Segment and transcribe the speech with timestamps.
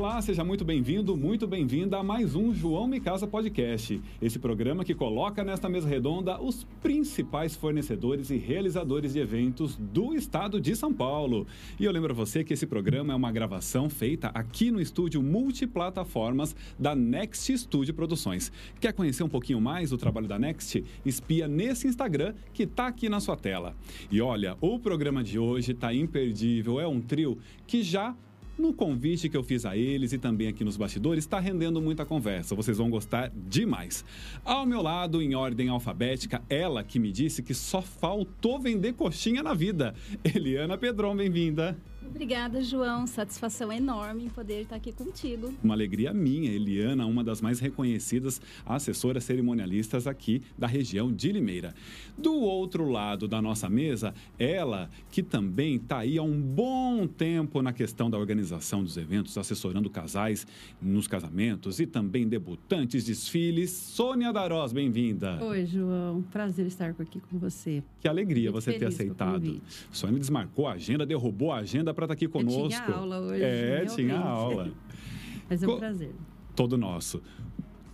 [0.00, 4.00] Olá, seja muito bem-vindo, muito bem-vinda a mais um João Me Casa Podcast.
[4.22, 10.14] Esse programa que coloca nesta mesa redonda os principais fornecedores e realizadores de eventos do
[10.14, 11.46] estado de São Paulo.
[11.78, 15.22] E eu lembro a você que esse programa é uma gravação feita aqui no estúdio
[15.22, 18.50] multiplataformas da Next Studio Produções.
[18.80, 20.82] Quer conhecer um pouquinho mais do trabalho da Next?
[21.04, 23.76] Espia nesse Instagram que está aqui na sua tela.
[24.10, 27.36] E olha, o programa de hoje está imperdível, é um trio
[27.66, 28.16] que já
[28.60, 32.04] no convite que eu fiz a eles e também aqui nos bastidores, está rendendo muita
[32.04, 32.54] conversa.
[32.54, 34.04] Vocês vão gostar demais.
[34.44, 39.42] Ao meu lado, em ordem alfabética, ela que me disse que só faltou vender coxinha
[39.42, 39.94] na vida.
[40.22, 41.76] Eliana Pedron, bem-vinda.
[42.06, 43.06] Obrigada, João.
[43.06, 45.54] Satisfação enorme em poder estar aqui contigo.
[45.62, 51.74] Uma alegria minha, Eliana, uma das mais reconhecidas assessoras cerimonialistas aqui da região de Limeira.
[52.16, 57.62] Do outro lado da nossa mesa, ela que também está aí há um bom tempo
[57.62, 60.46] na questão da organização dos eventos, assessorando casais
[60.80, 63.70] nos casamentos e também debutantes, desfiles.
[63.70, 65.42] Sônia Darós, bem-vinda.
[65.44, 66.22] Oi, João.
[66.30, 67.82] Prazer estar aqui com você.
[68.00, 69.60] Que alegria Muito você ter aceitado.
[69.92, 72.62] Sônia desmarcou a agenda, derrubou a agenda para estar tá aqui conosco.
[72.62, 73.42] Eu tinha aula hoje.
[73.42, 73.94] É, realmente.
[73.94, 74.72] tinha aula.
[75.48, 76.14] Mas é um prazer.
[76.56, 77.22] Todo nosso.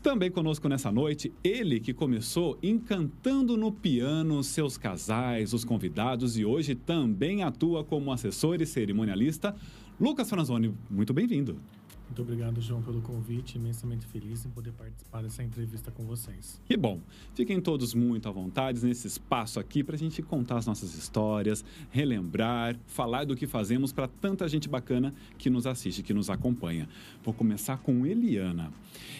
[0.02, 6.44] Também conosco nessa noite, ele que começou encantando no piano seus casais, os convidados e
[6.44, 9.56] hoje também atua como assessor e cerimonialista,
[10.00, 10.72] Lucas Franzoni.
[10.88, 11.58] Muito bem-vindo.
[12.06, 13.56] Muito obrigado, João, pelo convite.
[13.56, 16.60] Imensamente feliz em poder participar dessa entrevista com vocês.
[16.64, 17.00] Que bom.
[17.34, 21.64] Fiquem todos muito à vontade nesse espaço aqui para a gente contar as nossas histórias,
[21.90, 26.88] relembrar, falar do que fazemos para tanta gente bacana que nos assiste, que nos acompanha.
[27.22, 28.72] Vou começar com Eliana.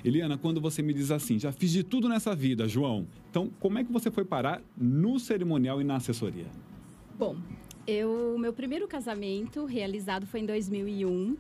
[0.05, 3.07] Eliana, quando você me diz assim, já fiz de tudo nessa vida, João.
[3.31, 6.47] Então, como é que você foi parar no cerimonial e na assessoria?
[7.19, 7.37] Bom,
[7.87, 11.37] eu, meu primeiro casamento realizado foi em 2001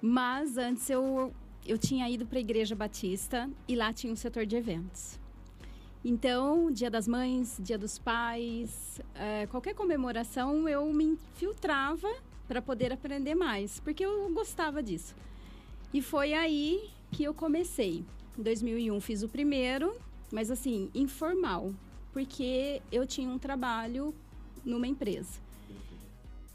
[0.00, 1.32] mas antes eu,
[1.66, 5.18] eu tinha ido para a Igreja Batista e lá tinha um setor de eventos.
[6.04, 12.08] Então, Dia das Mães, Dia dos Pais, é, qualquer comemoração eu me infiltrava
[12.48, 15.14] para poder aprender mais, porque eu gostava disso.
[15.92, 18.02] E foi aí que eu comecei.
[18.38, 19.94] Em 2001 fiz o primeiro,
[20.32, 21.74] mas assim, informal,
[22.12, 24.14] porque eu tinha um trabalho
[24.64, 25.38] numa empresa.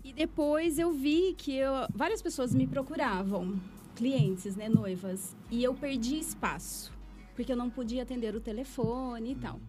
[0.06, 3.60] E depois eu vi que eu, várias pessoas me procuravam,
[3.96, 6.94] clientes, né, noivas, e eu perdi espaço,
[7.36, 9.60] porque eu não podia atender o telefone e tal.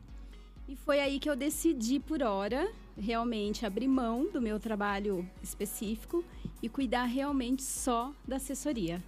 [0.68, 6.22] E foi aí que eu decidi, por hora, realmente abrir mão do meu trabalho específico
[6.62, 9.02] e cuidar realmente só da assessoria.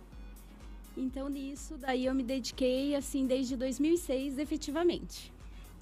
[0.96, 5.30] Então, nisso, daí eu me dediquei, assim, desde 2006, efetivamente.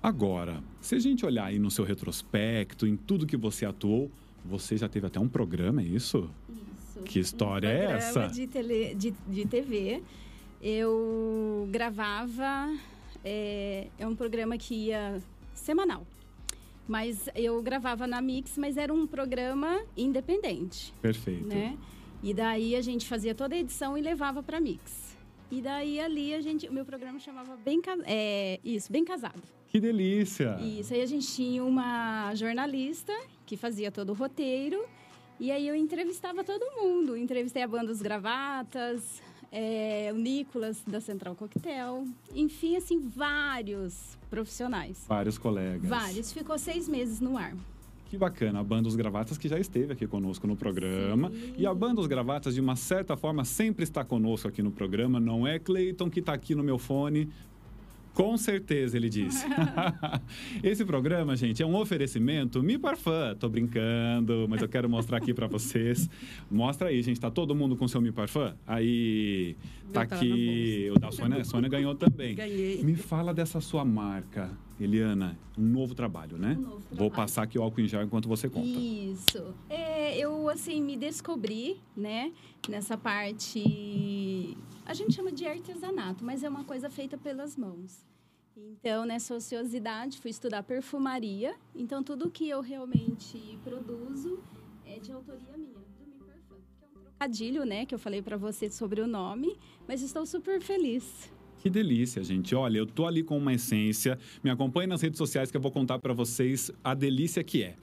[0.02, 4.10] Agora, se a gente olhar aí no seu retrospecto, em tudo que você atuou,
[4.46, 6.30] você já teve até um programa, é isso?
[6.48, 7.00] Isso.
[7.04, 8.26] Que história um é essa?
[8.28, 10.02] De, tele, de, de TV.
[10.62, 12.74] Eu gravava.
[13.24, 15.20] É, é um programa que ia
[15.54, 16.06] semanal.
[16.86, 20.94] Mas eu gravava na Mix, mas era um programa independente.
[21.02, 21.46] Perfeito.
[21.46, 21.76] Né?
[22.22, 25.16] E daí a gente fazia toda a edição e levava para Mix.
[25.50, 29.42] E daí ali a gente, o meu programa chamava bem é, isso, bem casado.
[29.76, 30.56] Que delícia!
[30.62, 33.12] Isso aí a gente tinha uma jornalista
[33.44, 34.82] que fazia todo o roteiro.
[35.38, 37.14] E aí eu entrevistava todo mundo.
[37.14, 39.20] Entrevistei a banda Os Gravatas,
[39.52, 42.06] é, o Nicolas da Central Coquetel.
[42.34, 45.04] Enfim, assim, vários profissionais.
[45.06, 45.86] Vários colegas.
[45.86, 46.32] Vários.
[46.32, 47.54] Ficou seis meses no ar.
[48.06, 51.28] Que bacana, a Banda Os Gravatas que já esteve aqui conosco no programa.
[51.28, 51.52] Sim.
[51.58, 55.20] E a Banda Os Gravatas, de uma certa forma, sempre está conosco aqui no programa.
[55.20, 57.28] Não é Cleiton que está aqui no meu fone,
[58.16, 59.44] com certeza, ele disse.
[60.64, 63.34] Esse programa, gente, é um oferecimento Mi Parfum.
[63.38, 66.08] Tô brincando, mas eu quero mostrar aqui para vocês.
[66.50, 67.20] Mostra aí, gente.
[67.20, 68.54] Tá todo mundo com seu Mi Parfum?
[68.66, 69.54] Aí,
[69.92, 70.90] tá aqui.
[70.96, 72.34] O da Sônia, a Sônia ganhou também.
[72.34, 72.82] Ganhei.
[72.82, 74.50] Me fala dessa sua marca,
[74.80, 75.38] Eliana.
[75.58, 76.56] Um novo trabalho, né?
[76.58, 76.96] Um novo trabalho.
[76.96, 78.66] Vou passar aqui o álcool em gel enquanto você conta.
[78.66, 79.54] Isso.
[79.68, 82.32] É, eu, assim, me descobri, né?
[82.66, 84.56] Nessa parte...
[84.86, 88.06] A gente chama de artesanato, mas é uma coisa feita pelas mãos.
[88.56, 91.56] Então, nessa ociosidade, fui estudar perfumaria.
[91.74, 94.38] Então, tudo que eu realmente produzo
[94.86, 96.62] é de autoria minha, do Mi Parfum.
[96.78, 97.84] Que é um trocadilho, né?
[97.84, 99.58] Que eu falei para você sobre o nome.
[99.88, 101.30] Mas estou super feliz.
[101.58, 102.54] Que delícia, gente.
[102.54, 104.16] Olha, eu tô ali com uma essência.
[104.42, 107.76] Me acompanhe nas redes sociais que eu vou contar para vocês a delícia que é.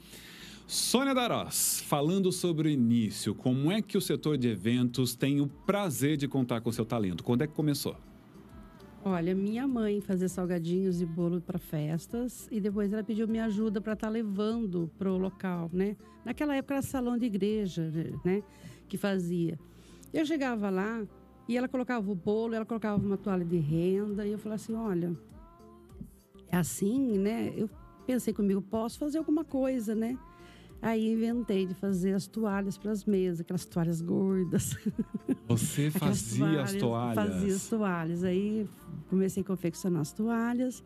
[0.65, 5.47] Sônia Darós, falando sobre o início, como é que o setor de eventos tem o
[5.47, 7.23] prazer de contar com o seu talento?
[7.23, 7.95] Quando é que começou?
[9.05, 13.81] Olha, minha mãe fazia salgadinhos e bolo para festas e depois ela pediu minha ajuda
[13.81, 15.97] para estar tá levando para o local, né?
[16.23, 17.91] Naquela época era salão de igreja,
[18.23, 18.41] né?
[18.87, 19.59] Que fazia.
[20.13, 21.05] Eu chegava lá
[21.49, 24.25] E ela colocava o bolo, ela colocava uma toalha de renda.
[24.25, 25.13] E eu falei assim: olha,
[26.47, 27.53] é assim, né?
[27.57, 27.69] Eu
[28.07, 30.17] pensei comigo, posso fazer alguma coisa, né?
[30.83, 34.77] Aí inventei de fazer as toalhas para as mesas, aquelas toalhas gordas.
[35.47, 37.15] Você fazia toalhas, as toalhas?
[37.15, 38.23] Fazia as toalhas.
[38.25, 38.67] Aí
[39.09, 40.83] comecei a confeccionar as toalhas.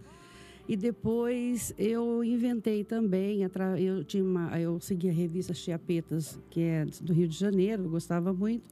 [0.68, 3.40] E depois eu inventei também,
[3.80, 8.32] eu tinha uma, eu seguia a revista Chiapetas, que é do Rio de Janeiro, gostava
[8.32, 8.70] muito.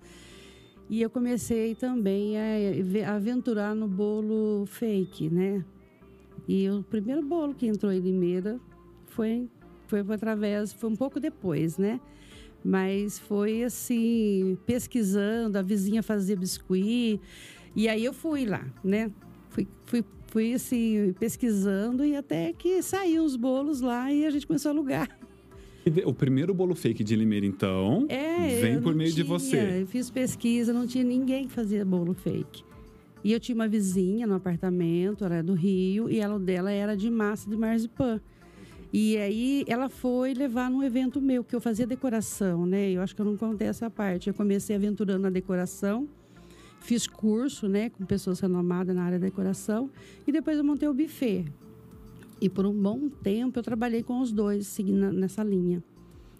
[0.87, 2.35] E eu comecei também
[3.03, 5.65] a aventurar no bolo fake, né?
[6.47, 8.59] E o primeiro bolo que entrou em Limeira
[9.07, 9.49] foi
[9.87, 11.99] foi através, foi um pouco depois, né?
[12.63, 17.21] Mas foi assim, pesquisando, a vizinha fazia biscuit,
[17.75, 19.11] e aí eu fui lá, né?
[19.49, 24.47] Fui, fui, fui assim, pesquisando e até que saíram os bolos lá e a gente
[24.47, 25.09] começou a alugar.
[26.03, 29.81] O primeiro bolo fake de Limeira, então, é, vem por meio tinha, de você.
[29.81, 32.63] Eu fiz pesquisa, não tinha ninguém que fazia bolo fake.
[33.23, 36.97] E eu tinha uma vizinha no apartamento, ela era do Rio, e ela dela era
[36.97, 38.19] de massa de marzipan.
[38.97, 42.91] E aí ela foi levar num evento meu, que eu fazia decoração, né?
[42.91, 44.29] Eu acho que eu não contei essa parte.
[44.29, 46.07] Eu comecei aventurando na decoração,
[46.79, 49.89] fiz curso, né, com pessoas renomadas na área da decoração,
[50.25, 51.43] e depois eu montei o buffet.
[52.39, 55.83] E por um bom tempo eu trabalhei com os dois, seguindo nessa linha.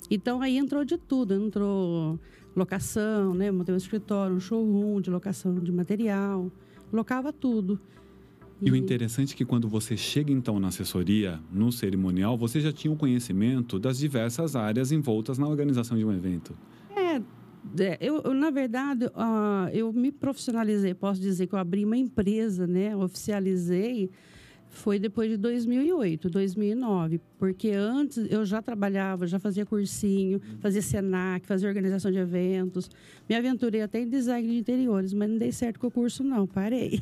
[0.09, 2.17] Então aí entrou de tudo, entrou
[2.55, 3.51] locação, né?
[3.51, 6.49] Montei um escritório, um showroom de locação de material,
[6.89, 7.81] locava tudo.
[8.61, 12.71] E o interessante é que quando você chega então na assessoria, no cerimonial, você já
[12.71, 16.57] tinha o conhecimento das diversas áreas envoltas na organização de um evento.
[16.95, 17.21] É,
[17.83, 21.97] é eu, eu na verdade, uh, eu me profissionalizei, posso dizer que eu abri uma
[21.97, 24.09] empresa, né, oficializei
[24.75, 31.47] foi depois de 2008, 2009, porque antes eu já trabalhava, já fazia cursinho, fazia Senac,
[31.47, 32.89] fazia organização de eventos.
[33.27, 36.45] Me aventurei até em design de interiores, mas não dei certo com o curso não,
[36.45, 37.01] parei.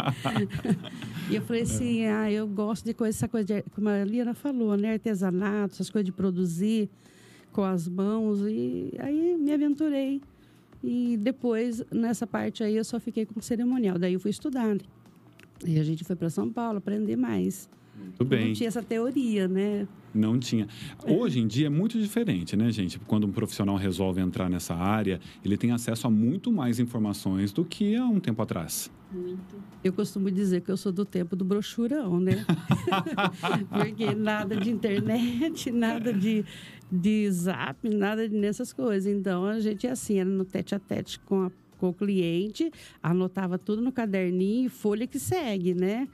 [1.30, 4.34] e eu falei assim, ah, eu gosto de coisa, essa coisa de, como a Liana
[4.34, 6.88] falou, né, artesanato, essas coisas de produzir
[7.52, 10.20] com as mãos e aí me aventurei.
[10.82, 13.98] E depois, nessa parte aí, eu só fiquei com cerimonial.
[13.98, 14.76] Daí eu fui estudar.
[15.64, 17.68] E a gente foi para São Paulo aprender mais.
[17.96, 18.48] Muito bem.
[18.48, 19.86] Não tinha essa teoria, né?
[20.12, 20.68] Não tinha.
[21.06, 22.98] Hoje em dia é muito diferente, né, gente?
[23.00, 27.64] Quando um profissional resolve entrar nessa área, ele tem acesso a muito mais informações do
[27.64, 28.90] que há um tempo atrás.
[29.12, 29.56] Muito.
[29.82, 32.44] Eu costumo dizer que eu sou do tempo do brochurão, né?
[33.70, 36.44] Porque nada de internet, nada de,
[36.90, 39.12] de zap, nada nessas coisas.
[39.12, 41.50] Então a gente é assim, era no tete a tete com a
[41.84, 42.70] com o cliente,
[43.02, 46.08] anotava tudo no caderninho, folha que segue, né?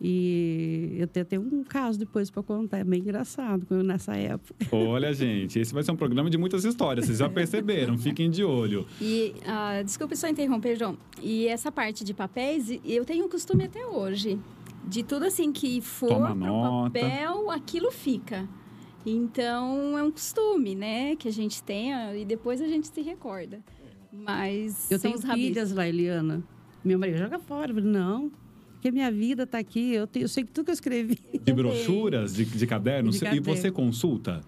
[0.00, 4.54] E eu até tenho um caso depois para contar, é bem engraçado nessa época.
[4.74, 8.42] Olha, gente, esse vai ser um programa de muitas histórias, vocês já perceberam, fiquem de
[8.42, 8.86] olho.
[9.00, 13.64] E, uh, desculpe só interromper, João, e essa parte de papéis, eu tenho um costume
[13.64, 14.40] até hoje,
[14.88, 16.90] de tudo assim que for nota.
[16.90, 18.48] papel, aquilo fica.
[19.04, 23.60] Então, é um costume, né, que a gente tenha e depois a gente se recorda.
[24.12, 26.42] Mas eu tenho filhas lá, Eliana.
[26.84, 27.72] Meu marido joga fora.
[27.72, 28.30] não,
[28.72, 29.94] porque minha vida está aqui.
[29.94, 31.18] Eu, tenho, eu sei que tudo que eu escrevi.
[31.42, 33.18] De brochuras, de, de cadernos.
[33.18, 34.40] De e você consulta?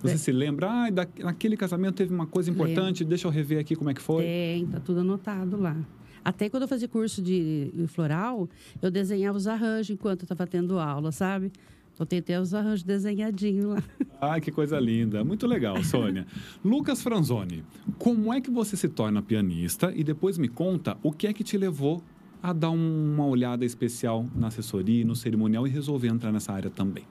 [0.00, 0.18] Você é.
[0.18, 3.90] se lembra, ah, da, naquele casamento teve uma coisa importante, deixa eu rever aqui como
[3.90, 4.24] é que foi?
[4.24, 5.76] Tem, tá tudo anotado lá.
[6.24, 8.48] Até quando eu fazia curso de floral,
[8.80, 11.52] eu desenhava os arranjos enquanto eu estava tendo aula, sabe?
[11.94, 13.82] Então tem até os arranjos desenhadinhos lá.
[14.20, 15.22] Ai, que coisa linda.
[15.22, 16.26] Muito legal, Sônia.
[16.64, 17.64] Lucas Franzoni,
[17.98, 19.92] como é que você se torna pianista?
[19.94, 22.02] E depois me conta o que é que te levou
[22.42, 27.04] a dar uma olhada especial na assessoria, no cerimonial e resolver entrar nessa área também.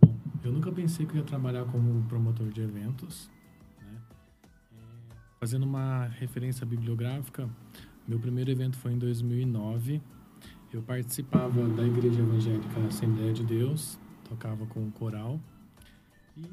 [0.00, 3.30] Bom, eu nunca pensei que eu ia trabalhar como promotor de eventos.
[3.78, 3.98] Né?
[4.72, 7.50] É, fazendo uma referência bibliográfica,
[8.08, 10.00] meu primeiro evento foi em 2009
[10.72, 13.98] eu participava da Igreja Evangélica Assembleia de Deus,
[14.28, 15.38] tocava com o coral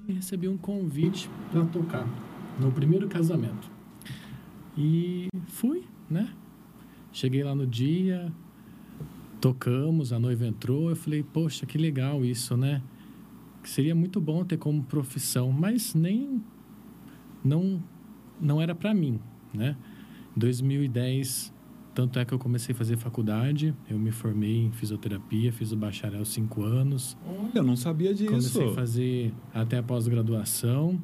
[0.07, 2.05] e recebi um convite para tocar
[2.59, 3.71] no primeiro casamento.
[4.77, 6.33] E fui, né?
[7.13, 8.31] Cheguei lá no dia,
[9.39, 12.81] tocamos, a noiva entrou, eu falei, poxa, que legal isso, né?
[13.63, 16.43] Seria muito bom ter como profissão, mas nem
[17.43, 17.81] não
[18.41, 19.19] não era para mim,
[19.53, 19.77] né?
[20.35, 21.53] 2010
[22.00, 25.75] tanto é que eu comecei a fazer faculdade, eu me formei em fisioterapia, fiz o
[25.75, 27.18] bacharel cinco anos.
[27.27, 28.29] Olha, eu não sabia disso.
[28.29, 30.98] Comecei a fazer até a pós-graduação.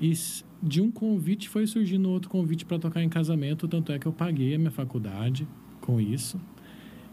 [0.00, 0.14] E
[0.62, 4.14] de um convite foi surgindo outro convite para tocar em casamento, tanto é que eu
[4.14, 5.46] paguei a minha faculdade
[5.78, 6.40] com isso.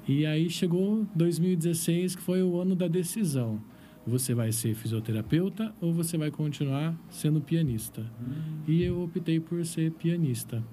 [0.07, 3.61] E aí chegou 2016, que foi o ano da decisão.
[4.05, 8.09] Você vai ser fisioterapeuta ou você vai continuar sendo pianista?
[8.21, 8.61] Hum.
[8.65, 10.63] E eu optei por ser pianista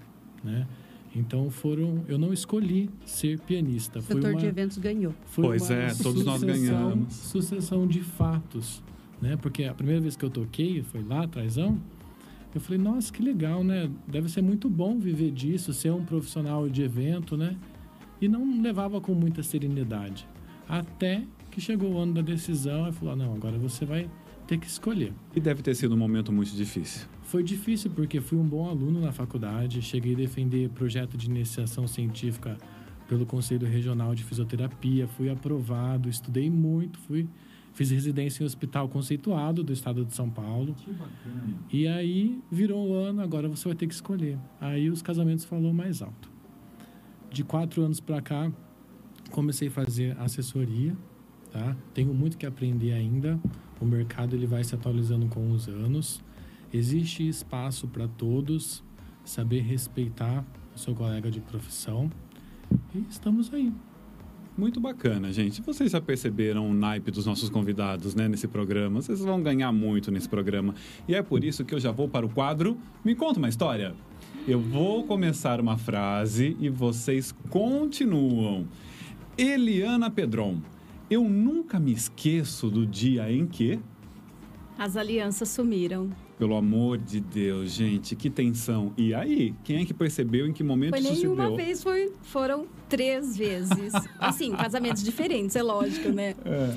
[0.44, 0.66] né?
[1.14, 4.00] Então foram, eu não escolhi ser pianista.
[4.00, 5.14] O foi setor uma, de eventos ganhou.
[5.26, 6.46] foi Pois uma é, todos nós sucessão-
[6.88, 7.12] ganhamos.
[7.14, 8.82] Sucessão de fatos,
[9.22, 9.36] né?
[9.36, 11.80] Porque a primeira vez que eu toquei foi lá atrásão.
[12.54, 13.90] Eu falei, nossa, que legal, né?
[14.06, 17.56] Deve ser muito bom viver disso, ser um profissional de evento, né?
[18.20, 20.26] E não levava com muita serenidade.
[20.68, 24.08] Até que chegou o ano da decisão e falou, não, agora você vai
[24.46, 25.12] ter que escolher.
[25.34, 27.06] E deve ter sido um momento muito difícil.
[27.22, 31.86] Foi difícil porque fui um bom aluno na faculdade, cheguei a defender projeto de iniciação
[31.86, 32.56] científica
[33.08, 37.28] pelo Conselho Regional de Fisioterapia, fui aprovado, estudei muito, fui
[37.74, 40.74] fiz residência em hospital conceituado do estado de São Paulo.
[41.70, 44.38] E aí virou o ano, agora você vai ter que escolher.
[44.60, 46.30] Aí os casamentos falou mais alto.
[47.30, 48.50] De quatro anos para cá,
[49.30, 50.96] comecei a fazer assessoria,
[51.54, 51.76] tá?
[51.94, 53.38] Tenho muito que aprender ainda.
[53.80, 56.20] O mercado ele vai se atualizando com os anos.
[56.72, 58.82] Existe espaço para todos,
[59.24, 60.44] saber respeitar
[60.74, 62.10] o seu colega de profissão.
[62.92, 63.72] E estamos aí.
[64.58, 65.62] Muito bacana, gente.
[65.62, 69.00] Vocês já perceberam o naipe dos nossos convidados, né, nesse programa?
[69.00, 70.74] Vocês vão ganhar muito nesse programa.
[71.06, 73.94] E é por isso que eu já vou para o quadro Me Conta uma História.
[74.46, 78.66] Eu vou começar uma frase e vocês continuam.
[79.36, 80.60] Eliana Pedron,
[81.10, 83.78] eu nunca me esqueço do dia em que...
[84.78, 86.10] As alianças sumiram.
[86.36, 88.92] Pelo amor de Deus, gente, que tensão.
[88.96, 91.56] E aí, quem é que percebeu em que momento Foi isso se nenhuma deu?
[91.56, 93.92] vez, foi, foram três vezes.
[94.18, 96.34] Assim, casamentos diferentes, é lógico, né?
[96.44, 96.76] É.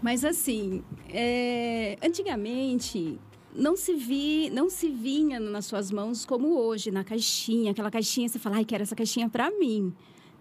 [0.00, 3.18] Mas assim, é, antigamente
[3.54, 8.28] não se vi, não se vinha nas suas mãos como hoje, na caixinha, aquela caixinha,
[8.28, 9.94] você fala, ai, quero essa caixinha pra mim.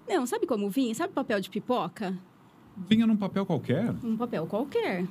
[0.07, 0.93] Não, sabe como vinha?
[0.93, 2.17] Sabe papel de pipoca?
[2.75, 3.93] Vinha num papel qualquer?
[4.03, 5.05] Um papel qualquer.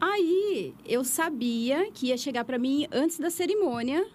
[0.00, 4.06] Aí eu sabia que ia chegar para mim antes da cerimônia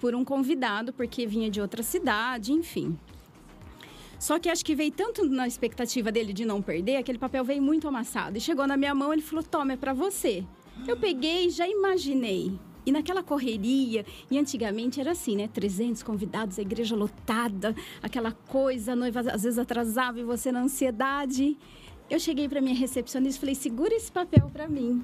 [0.00, 2.98] por um convidado, porque vinha de outra cidade, enfim.
[4.18, 7.62] Só que acho que veio tanto na expectativa dele de não perder, aquele papel veio
[7.62, 8.38] muito amassado.
[8.38, 10.44] E chegou na minha mão, ele falou: Toma, é para você.
[10.86, 12.58] Eu peguei já imaginei.
[12.86, 15.48] E naquela correria, e antigamente era assim, né?
[15.48, 20.60] 300 convidados, a igreja lotada, aquela coisa, a noiva às vezes atrasava e você na
[20.60, 21.56] ansiedade.
[22.10, 25.02] Eu cheguei para minha recepcionista e falei: segura esse papel para mim,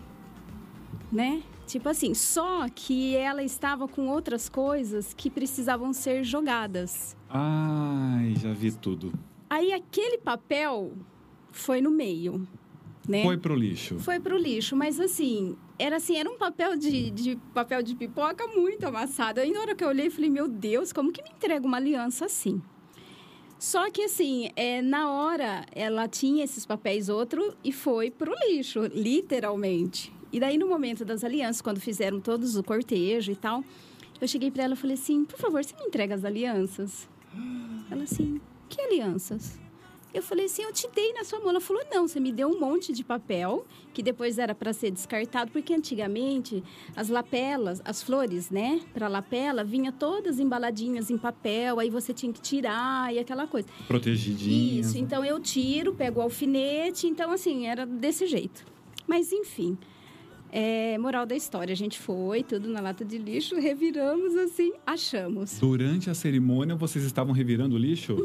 [1.10, 1.42] né?
[1.66, 7.16] Tipo assim, só que ela estava com outras coisas que precisavam ser jogadas.
[7.28, 9.12] Ai, já vi tudo.
[9.48, 10.92] Aí aquele papel
[11.52, 12.46] foi no meio,
[13.08, 13.22] né?
[13.22, 13.98] Foi pro lixo.
[14.00, 18.46] Foi pro lixo, mas assim, era assim, era um papel de, de papel de pipoca
[18.48, 19.40] muito amassado.
[19.40, 22.26] Aí na hora que eu olhei, falei, meu Deus, como que me entrega uma aliança
[22.26, 22.60] assim?
[23.60, 28.86] Só que assim, é, na hora ela tinha esses papéis outro e foi pro lixo,
[28.86, 30.10] literalmente.
[30.32, 33.62] E daí no momento das alianças, quando fizeram todos o cortejo e tal,
[34.18, 37.06] eu cheguei para ela e falei assim, por favor, você me entrega as alianças?
[37.90, 39.59] Ela assim, que alianças?
[40.12, 41.50] Eu falei assim, eu te dei na sua mão.
[41.50, 43.64] Ela falou, não, você me deu um monte de papel,
[43.94, 46.62] que depois era para ser descartado, porque antigamente
[46.96, 52.32] as lapelas, as flores, né, para lapela, vinha todas embaladinhas em papel, aí você tinha
[52.32, 53.68] que tirar e aquela coisa.
[53.86, 54.88] Protegidinhas.
[54.88, 58.64] Isso, então eu tiro, pego o alfinete, então assim, era desse jeito.
[59.06, 59.78] Mas enfim,
[60.52, 65.58] é, moral da história, a gente foi, tudo na lata de lixo, reviramos assim, achamos.
[65.60, 68.16] Durante a cerimônia, vocês estavam revirando o lixo?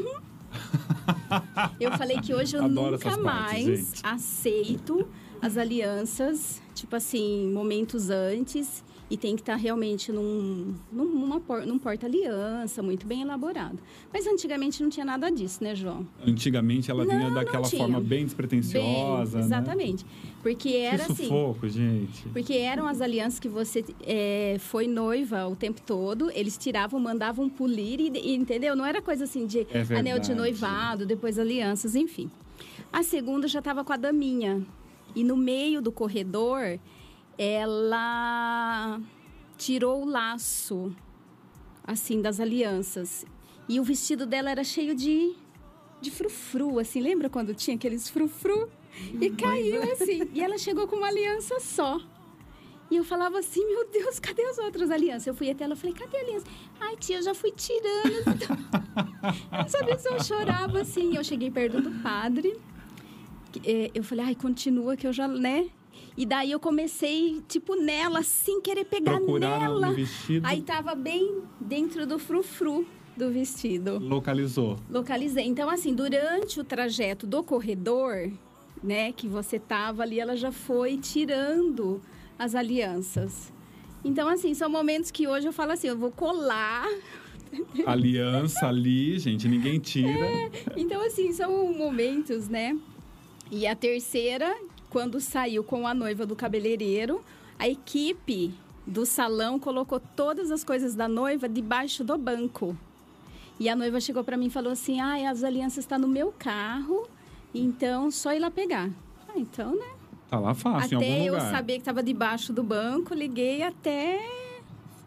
[1.80, 5.06] Eu falei que hoje eu Adoro nunca partes, mais aceito
[5.40, 8.82] as alianças, tipo assim, momentos antes.
[9.08, 13.78] E tem que estar realmente num, num, numa num porta-aliança, muito bem elaborado.
[14.12, 16.04] Mas antigamente não tinha nada disso, né, João?
[16.26, 19.38] Antigamente ela vinha Não, daquela forma bem despretensiosa.
[19.38, 19.46] Bem, né?
[19.46, 20.04] exatamente.
[20.42, 21.22] Porque era que assim.
[21.24, 22.28] sufoco, gente.
[22.30, 27.48] Porque eram as alianças que você é, foi noiva o tempo todo, eles tiravam, mandavam
[27.48, 28.74] polir, e, e, entendeu?
[28.74, 32.28] Não era coisa assim de É anel de noivado, depois alianças, enfim.
[32.92, 34.66] A segunda já estava com a daminha.
[35.14, 36.78] E no meio do corredor,
[37.38, 39.00] ela
[39.56, 40.94] tirou o laço,
[41.84, 43.24] assim, das alianças.
[43.68, 45.34] E o vestido dela era cheio de,
[46.00, 47.00] de frufru, assim.
[47.00, 48.68] Lembra quando tinha aqueles frufru?
[49.20, 50.28] E caiu assim.
[50.32, 52.00] E ela chegou com uma aliança só.
[52.90, 55.26] E eu falava assim, meu Deus, cadê as outras alianças?
[55.26, 56.46] Eu fui até ela e falei, cadê a aliança?
[56.80, 58.42] Ai, tia, eu já fui tirando.
[59.52, 61.16] eu não sabia se eu chorava assim.
[61.16, 62.56] Eu cheguei perto do padre.
[63.64, 65.68] eh, Eu falei, ai, continua que eu já, né?
[66.16, 69.88] E daí eu comecei, tipo, nela, assim, querer pegar Procurar nela.
[69.88, 74.76] no vestido, Aí tava bem dentro do frufru do vestido localizou.
[74.90, 75.44] localizei.
[75.46, 78.30] Então, assim, durante o trajeto do corredor,
[78.82, 82.00] né, que você tava ali, ela já foi tirando
[82.38, 83.52] as alianças.
[84.04, 86.86] Então, assim, são momentos que hoje eu falo assim, eu vou colar
[87.86, 90.08] Aliança ali, gente, ninguém tira.
[90.08, 92.76] É, então, assim, são momentos, né?
[93.50, 94.54] E a terceira,
[94.96, 97.20] quando saiu com a noiva do cabeleireiro,
[97.58, 98.54] a equipe
[98.86, 102.74] do salão colocou todas as coisas da noiva debaixo do banco.
[103.60, 106.10] E a noiva chegou para mim e falou assim: "Ah, as alianças estão tá no
[106.10, 107.06] meu carro,
[107.54, 108.88] então só ir lá pegar".
[109.28, 109.90] Ah, então, né?
[110.30, 111.40] Tá lá fácil, até em algum lugar.
[111.40, 114.18] Até eu saber que estava debaixo do banco, liguei até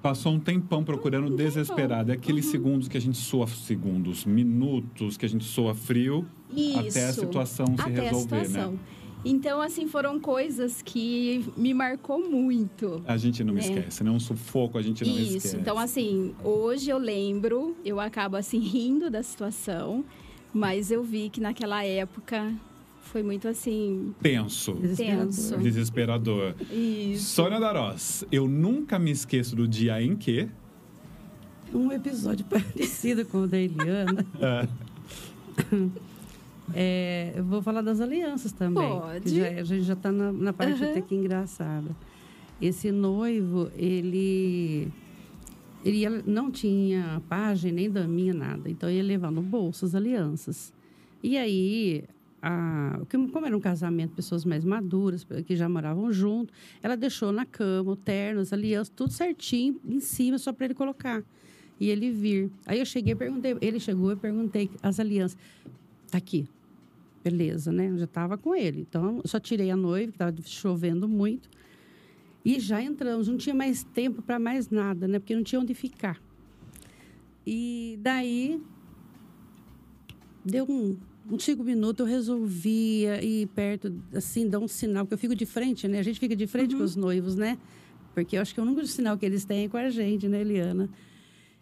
[0.04, 2.12] Passou um tempão procurando um desesperado.
[2.12, 2.52] É aqueles uhum.
[2.52, 6.80] segundos que a gente soa segundos, minutos que a gente soa frio Isso.
[6.80, 8.46] até a situação se até resolver, a né?
[8.46, 8.72] situação.
[8.74, 8.80] né?
[9.24, 13.02] Então, assim, foram coisas que me marcou muito.
[13.06, 13.60] A gente não né?
[13.60, 14.10] esquece, né?
[14.10, 15.22] Um sufoco a gente não Isso.
[15.24, 15.48] esquece.
[15.48, 15.58] Isso.
[15.58, 20.06] Então, assim, hoje eu lembro, eu acabo, assim, rindo da situação.
[20.54, 22.52] Mas eu vi que naquela época
[23.02, 24.14] foi muito assim.
[24.22, 24.74] Tenso.
[24.96, 25.58] Tenso.
[25.58, 26.56] Desesperador.
[26.72, 27.36] Isso.
[27.36, 30.48] Sônia Darós, eu nunca me esqueço do dia em que.
[31.74, 34.26] Um episódio parecido com o da Eliana.
[34.40, 34.68] é.
[36.74, 38.88] É, eu vou falar das alianças também.
[38.88, 39.36] Pode.
[39.36, 40.90] Já, a gente já está na, na, parte uhum.
[40.90, 41.96] até que engraçada.
[42.62, 44.92] Esse noivo, ele,
[45.84, 48.70] ele não tinha página nem da minha nada.
[48.70, 50.74] Então, ele ia levar no bolso as alianças.
[51.24, 52.04] E aí,
[52.42, 57.46] a, como era um casamento, pessoas mais maduras, que já moravam junto, ela deixou na
[57.46, 61.24] cama o terno, as alianças, tudo certinho em cima, só para ele colocar.
[61.80, 62.52] E ele vir.
[62.66, 65.38] Aí eu cheguei e perguntei, ele chegou e perguntei as alianças.
[66.12, 66.48] Tá aqui,
[67.24, 67.90] Beleza, né?
[67.90, 68.82] Eu já estava com ele.
[68.82, 71.50] Então, só tirei a noiva, que estava chovendo muito.
[72.44, 73.28] E já entramos.
[73.28, 75.20] Não tinha mais tempo para mais nada, né?
[75.20, 76.22] Porque não tinha onde ficar.
[77.46, 78.62] E daí,
[80.46, 80.98] deu um,
[81.30, 85.06] uns cinco minutos, eu resolvia ir perto, assim, dar um sinal.
[85.06, 86.00] Porque eu fico de frente, né?
[86.00, 86.80] A gente fica de frente uhum.
[86.80, 87.58] com os noivos, né?
[88.14, 90.28] Porque eu acho que é o único sinal que eles têm é com a gente,
[90.28, 90.90] né, Eliana?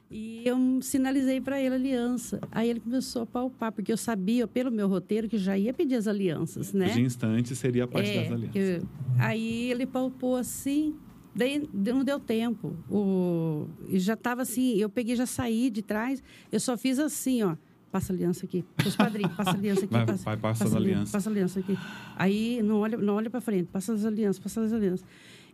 [0.10, 2.40] E eu sinalizei para ele a aliança.
[2.52, 5.96] Aí ele começou a palpar, porque eu sabia, pelo meu roteiro, que já ia pedir
[5.96, 6.90] as alianças, né?
[6.90, 8.54] De instante seria a parte é, das alianças.
[8.54, 8.82] Que,
[9.20, 10.96] aí ele palpou assim,
[11.36, 12.74] daí não deu tempo.
[12.90, 17.56] O, já estava assim, eu peguei, já saí de trás, eu só fiz assim, ó.
[17.92, 18.66] Passa aliança aqui.
[18.86, 19.94] Os padrinhos, passa aliança aqui.
[19.94, 21.12] Vai, passa, vai, passa, passa as alianças.
[21.12, 21.78] Passa aliança aqui.
[22.18, 25.06] Aí não olha, não olha para frente, passa as alianças, passa as alianças.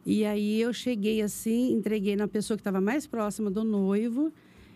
[0.06, 4.32] E aí eu cheguei assim, entreguei na pessoa que estava mais próxima do noivo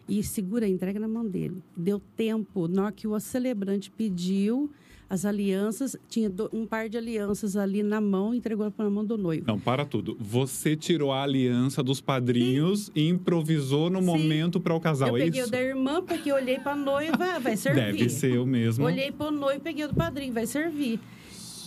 [0.07, 1.61] e segura a entrega na mão dele.
[1.75, 4.71] Deu tempo, na hora que o celebrante pediu
[5.09, 9.45] as alianças, tinha um par de alianças ali na mão, entregou na mão do noivo.
[9.47, 10.17] Não, para tudo.
[10.19, 12.91] Você tirou a aliança dos padrinhos Sim.
[12.95, 14.05] e improvisou no Sim.
[14.05, 15.49] momento para o casal, eu é peguei isso?
[15.49, 17.85] o da irmã, porque olhei para a noiva, vai servir.
[17.85, 18.85] Deve ser o mesmo.
[18.85, 20.99] Olhei para o noivo, peguei o do padrinho, vai servir.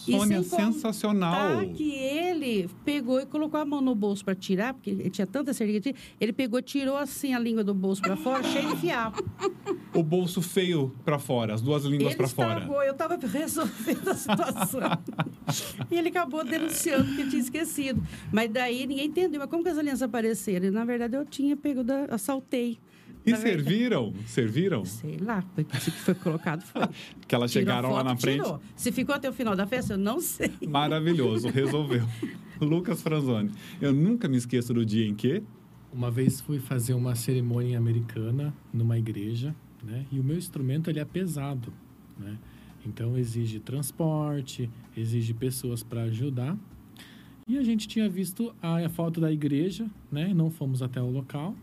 [0.00, 1.60] Sônia, sensacional.
[1.74, 5.52] que ele pegou e colocou a mão no bolso para tirar, porque ele tinha tanta
[5.52, 5.94] certeza.
[6.20, 9.22] Ele pegou, tirou assim a língua do bolso para fora, cheio de fiapo.
[9.92, 12.64] O bolso feio para fora, as duas línguas para fora.
[12.86, 14.80] Eu estava resolvendo a situação.
[15.90, 18.00] e ele acabou denunciando que tinha esquecido.
[18.32, 19.40] Mas daí ninguém entendeu.
[19.40, 20.66] Mas como que as alianças apareceram?
[20.66, 22.78] E, na verdade, eu tinha pego, da, assaltei.
[23.24, 24.14] E serviram?
[24.26, 24.84] Serviram?
[24.84, 26.82] Sei lá, porque que foi colocado foi.
[27.28, 28.42] que elas chegaram lá na frente.
[28.42, 28.60] Tirou.
[28.74, 30.52] Se ficou até o final da festa, eu não sei.
[30.66, 32.06] Maravilhoso, resolveu.
[32.60, 35.42] Lucas Franzoni, eu nunca me esqueço do dia em que.
[35.92, 40.06] Uma vez fui fazer uma cerimônia americana numa igreja, né?
[40.10, 41.72] E o meu instrumento ele é pesado,
[42.18, 42.38] né?
[42.86, 46.56] Então exige transporte, exige pessoas para ajudar.
[47.46, 50.32] E a gente tinha visto a, a foto da igreja, né?
[50.32, 51.54] Não fomos até o local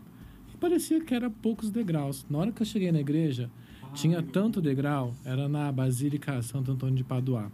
[0.58, 2.26] parecia que era poucos degraus.
[2.28, 3.50] Na hora que eu cheguei na igreja,
[3.82, 7.50] ah, tinha tanto degrau, era na Basílica Santo Antônio de Paduá.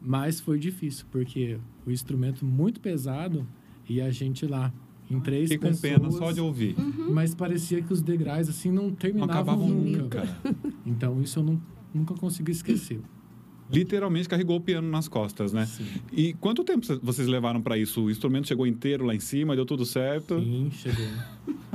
[0.00, 3.46] Mas foi difícil, porque o instrumento muito pesado
[3.88, 4.72] e a gente lá
[5.10, 5.94] em três Fiquei pessoas.
[5.94, 6.74] com pena só de ouvir.
[6.78, 7.12] Uhum.
[7.12, 10.24] Mas parecia que os degraus assim não terminavam não nunca.
[10.24, 10.38] nunca.
[10.86, 11.62] Então isso eu não,
[11.94, 13.00] nunca consegui esquecer
[13.72, 15.66] literalmente carregou o piano nas costas, né?
[15.66, 15.86] Sim.
[16.12, 18.02] E quanto tempo vocês levaram para isso?
[18.02, 20.38] O instrumento chegou inteiro lá em cima, deu tudo certo?
[20.38, 21.06] Sim, chegou.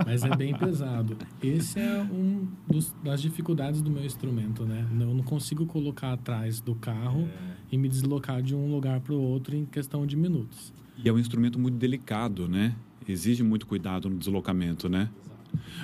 [0.06, 1.18] Mas é bem pesado.
[1.42, 4.88] Esse é um dos, das dificuldades do meu instrumento, né?
[4.92, 7.56] Eu não consigo colocar atrás do carro é.
[7.72, 10.74] e me deslocar de um lugar para o outro em questão de minutos.
[11.04, 12.76] E é um instrumento muito delicado, né?
[13.08, 15.10] Exige muito cuidado no deslocamento, né?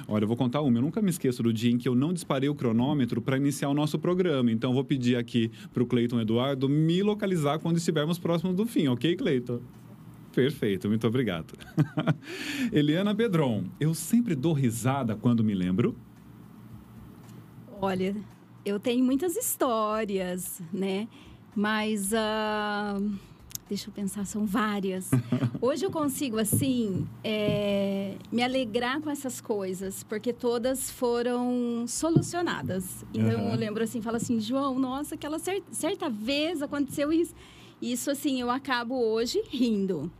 [0.07, 0.77] Olha, eu vou contar uma.
[0.77, 3.69] Eu nunca me esqueço do dia em que eu não disparei o cronômetro para iniciar
[3.69, 4.51] o nosso programa.
[4.51, 8.87] Então, vou pedir aqui para o Cleiton Eduardo me localizar quando estivermos próximos do fim,
[8.87, 9.59] ok, Cleiton?
[10.33, 11.53] Perfeito, muito obrigado.
[12.71, 15.95] Eliana Pedron, eu sempre dou risada quando me lembro.
[17.79, 18.15] Olha,
[18.65, 21.07] eu tenho muitas histórias, né?
[21.55, 23.13] Mas uh,
[23.73, 25.09] deixa eu pensar, são várias.
[25.59, 33.03] Hoje eu consigo, assim, é, me alegrar com essas coisas, porque todas foram solucionadas.
[33.13, 33.49] Então Uhum.
[33.53, 37.33] eu lembro assim, falo assim, João, nossa, aquela cer- certa vez aconteceu isso.
[37.81, 40.11] Isso, assim, eu acabo hoje rindo.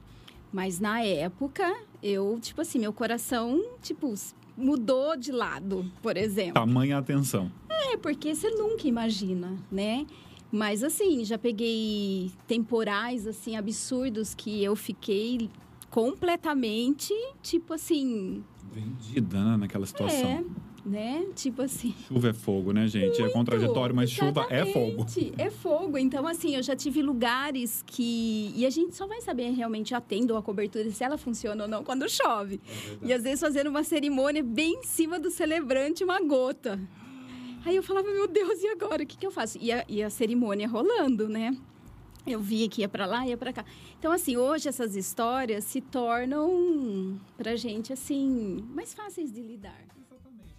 [0.51, 4.13] Mas na época, eu, tipo assim, meu coração, tipo,
[4.57, 6.53] mudou de lado, por exemplo.
[6.55, 7.51] Tamanha atenção.
[7.69, 10.05] É, porque você nunca imagina, né?
[10.53, 15.49] Mas assim, já peguei temporais assim absurdos que eu fiquei
[15.89, 17.11] completamente,
[17.41, 20.29] tipo assim, Vendida né, naquela situação.
[20.29, 20.43] é,
[20.87, 21.25] né?
[21.33, 23.19] Tipo assim, Chuva é fogo, né, gente?
[23.19, 25.07] é contraditório, mas chuva é fogo.
[25.39, 25.97] É fogo.
[25.97, 28.53] Então, assim, eu já tive lugares que.
[28.55, 31.63] E a gente só vai saber realmente a tenda ou a cobertura se ela funciona
[31.63, 32.61] ou não quando chove.
[33.01, 36.79] e às vezes fazendo uma cerimônia bem em cima do celebrante, uma gota.
[37.65, 39.03] Aí eu falava, meu Deus, e agora?
[39.03, 39.57] O que, que eu faço?
[39.61, 41.55] E a, e a cerimônia rolando, né?
[42.25, 43.65] Eu via que ia para lá, ia para cá.
[43.99, 49.77] Então, assim, hoje essas histórias se tornam pra gente, assim, mais fáceis de lidar.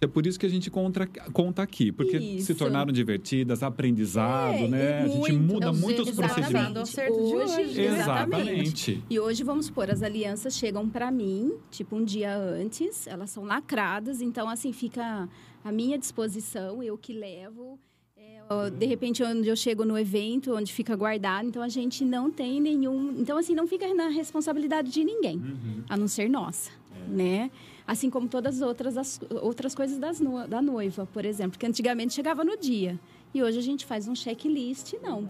[0.01, 2.55] É por isso que a gente contra- conta aqui, porque se Isso.
[2.55, 5.01] tornaram divertidas, aprendizado, É, né?
[5.03, 5.53] a gente muito.
[5.53, 6.91] muda É muitos procedimentos.
[6.91, 7.81] de hoje.
[7.81, 9.03] Exatamente.
[9.09, 13.43] E hoje, vamos supor, as alianças chegam para mim, tipo, um dia antes, elas são
[13.45, 15.27] lacradas, então, assim, fica
[15.65, 17.77] à minha disposição, eu que levo.
[18.15, 22.29] É, de repente, onde eu chego no evento, onde fica guardado, então a gente não
[22.31, 23.15] tem nenhum.
[23.19, 25.41] Então, assim, não fica na responsabilidade de ninguém,
[25.89, 26.69] a não ser nossa,
[27.09, 27.49] né?
[27.87, 32.13] Assim como todas as outras, as, outras coisas das da noiva, por exemplo, que antigamente
[32.13, 32.99] chegava no dia.
[33.33, 35.29] E hoje a gente faz um checklist, não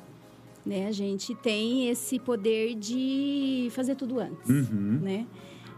[0.65, 0.87] né?
[0.87, 4.99] A gente tem esse poder de fazer tudo antes, Uhum.
[5.01, 5.27] né?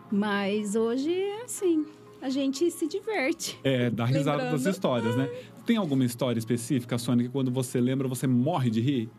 [0.09, 1.85] Mas hoje é assim,
[2.27, 3.57] a gente se diverte.
[3.63, 4.69] É, dá risada das Lembrando.
[4.73, 5.29] histórias, né?
[5.65, 9.09] Tem alguma história específica, Sônia, que quando você lembra, você morre de rir?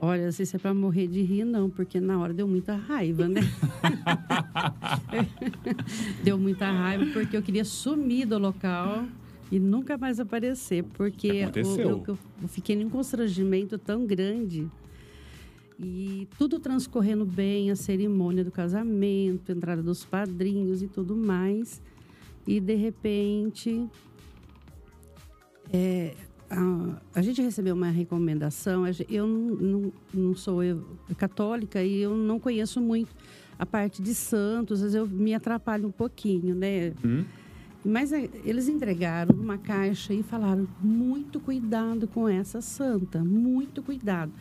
[0.00, 3.28] Olha, se isso é para morrer de rir, não, porque na hora deu muita raiva,
[3.28, 3.40] né?
[6.22, 9.04] deu muita raiva porque eu queria sumir do local
[9.50, 11.90] e nunca mais aparecer, porque Aconteceu.
[11.90, 14.68] eu, eu- eu fiquei num constrangimento tão grande.
[15.78, 21.80] E tudo transcorrendo bem, a cerimônia do casamento, a entrada dos padrinhos e tudo mais.
[22.46, 23.88] E de repente,
[25.72, 26.14] é,
[26.50, 28.84] a, a gente recebeu uma recomendação.
[29.08, 30.84] Eu não, não, sou eu,
[31.16, 33.14] católica e eu não conheço muito
[33.58, 36.92] a parte de santos, às vezes eu me atrapalho um pouquinho, né?
[37.04, 37.24] Hum?
[37.84, 44.32] Mas é, eles entregaram uma caixa e falaram: muito cuidado com essa santa, muito cuidado.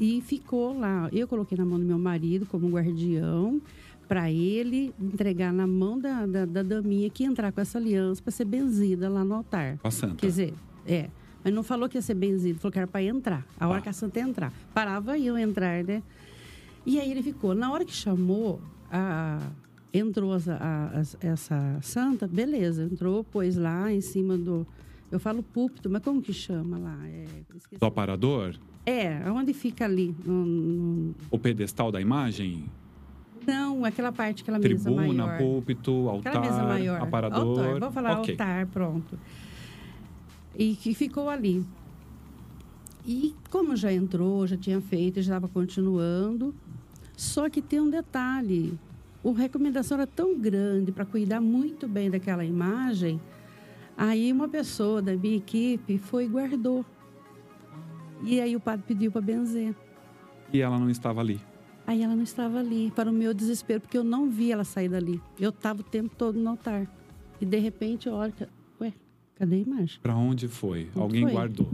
[0.00, 1.08] E ficou lá.
[1.12, 3.60] Eu coloquei na mão do meu marido como guardião
[4.08, 8.22] para ele entregar na mão da, da, da daminha que ia entrar com essa aliança
[8.22, 9.78] para ser benzida lá no altar.
[9.78, 10.14] Com a santa.
[10.16, 10.54] Quer dizer,
[10.86, 11.10] é.
[11.42, 13.44] Mas não falou que ia ser benzido, falou que era para entrar.
[13.58, 13.82] A hora Ah.
[13.82, 14.52] que a santa ia entrar.
[14.72, 16.02] Parava eu entrar, né?
[16.84, 17.54] E aí ele ficou.
[17.54, 19.40] Na hora que chamou, a,
[19.92, 24.64] entrou a- as- essa santa, beleza, entrou, pôs lá em cima do.
[25.10, 26.96] Eu falo púlpito, mas como que chama lá?
[27.08, 27.24] É.
[27.78, 28.56] Do aparador?
[28.86, 30.14] É, onde fica ali?
[30.24, 32.64] No- no- O pedestal da imagem?
[33.46, 35.38] não, aquela parte, aquela mesa Tribuna, maior.
[35.38, 37.00] púlpito, Aquela altar, mesa maior.
[37.02, 37.40] aparador.
[37.58, 38.34] Altar, vamos falar Ok.
[38.34, 39.18] altar, pronto.
[40.58, 41.64] E que ficou ali.
[43.04, 46.54] E como já entrou, já tinha feito, já estava continuando.
[47.16, 48.78] Só que tem um detalhe.
[49.24, 53.20] A recomendação era tão grande para cuidar muito bem daquela imagem.
[53.96, 56.84] Aí uma pessoa da minha equipe foi e guardou.
[58.22, 59.74] E aí o padre pediu para benzer.
[60.52, 61.40] E ela não estava ali.
[61.86, 64.88] Aí ela não estava ali, para o meu desespero, porque eu não vi ela sair
[64.88, 65.20] dali.
[65.38, 66.86] Eu estava o tempo todo no altar.
[67.40, 68.32] E de repente, olha,
[68.80, 68.92] ué,
[69.36, 70.00] cadê a imagem?
[70.02, 70.88] Pra onde foi?
[70.90, 71.32] Onde Alguém foi?
[71.32, 71.70] guardou.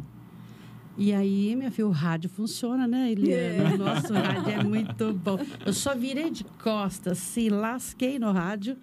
[0.99, 3.75] E aí, minha filha, o rádio funciona, né, Eliana?
[3.75, 5.39] O nosso rádio é muito bom.
[5.65, 8.77] Eu só virei de costas, assim, lasquei no rádio.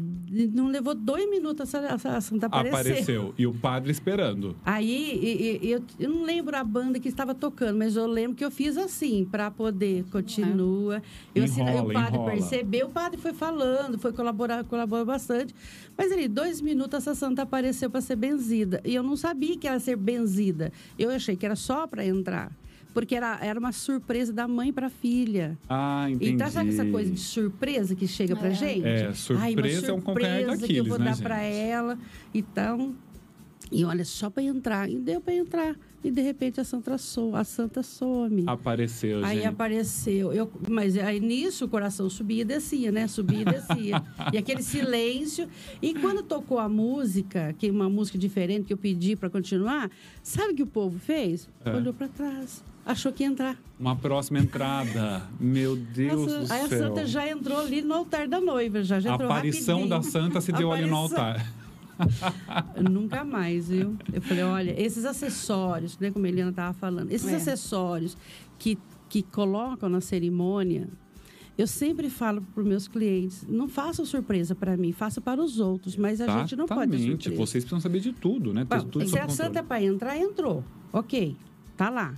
[0.00, 2.74] Não levou dois minutos a, Santa aparecer.
[2.92, 3.34] Apareceu.
[3.36, 4.54] E o padre esperando.
[4.64, 8.36] Aí, e- e- eu, eu não lembro a banda que estava tocando, mas eu lembro
[8.36, 11.02] que eu fiz assim, para poder, continua.
[11.34, 12.30] Eu assinei, o Enrola, padre enrola.
[12.30, 15.52] percebeu, o padre foi falando, foi colaborar, colaborou bastante.
[15.96, 18.80] Mas ali, dois minutos, essa santa apareceu para ser benzida.
[18.84, 20.70] E eu não sabia que era ser benzida.
[20.96, 22.52] Eu achei que era só para entrar.
[22.94, 25.56] Porque era, era uma surpresa da mãe para a filha.
[25.68, 26.32] Ah, entendi.
[26.32, 28.54] Então, sabe essa coisa de surpresa que chega pra É.
[28.54, 28.86] gente?
[28.86, 31.22] É, Ai, uma surpresa é um calcanhar surpresa que eu daqueles, vou né, dar gente?
[31.22, 31.98] pra ela.
[32.34, 32.94] Então,
[33.70, 34.88] e olha, só para entrar.
[34.90, 35.76] E deu para entrar.
[36.02, 38.44] E de repente a santa, so, a santa some.
[38.46, 39.46] Apareceu, Aí gente.
[39.48, 40.32] apareceu.
[40.32, 43.06] Eu, mas aí nisso o coração subia e descia, né?
[43.08, 44.02] Subia e descia.
[44.32, 45.48] e aquele silêncio.
[45.82, 49.90] E quando tocou a música, que é uma música diferente que eu pedi para continuar,
[50.22, 51.48] sabe o que o povo fez?
[51.64, 51.74] É.
[51.76, 52.62] Olhou para trás.
[52.88, 53.56] Achou que ia entrar.
[53.78, 55.22] Uma próxima entrada.
[55.38, 56.78] Meu Deus Nossa, do aí a céu.
[56.88, 59.88] santa já entrou ali no altar da noiva, já, já a aparição rapidinho.
[60.02, 61.46] da santa se deu ali no altar.
[62.90, 63.96] Nunca mais, viu?
[64.12, 67.36] Eu falei, olha, esses acessórios, né, como a Eliana estava falando, esses É.
[67.36, 68.16] acessórios
[68.58, 70.88] que, que colocam na cerimônia,
[71.56, 75.58] eu sempre falo para os meus clientes, não façam surpresa para mim, faça para os
[75.58, 77.24] outros, mas a gente não pode Exatamente.
[77.24, 77.36] surpresa.
[77.36, 78.64] Vocês precisam saber de tudo, né?
[78.64, 79.36] Bom, tudo se a controle.
[79.36, 80.62] santa é para entrar, entrou.
[80.92, 81.36] Ok,
[81.76, 82.14] tá lá.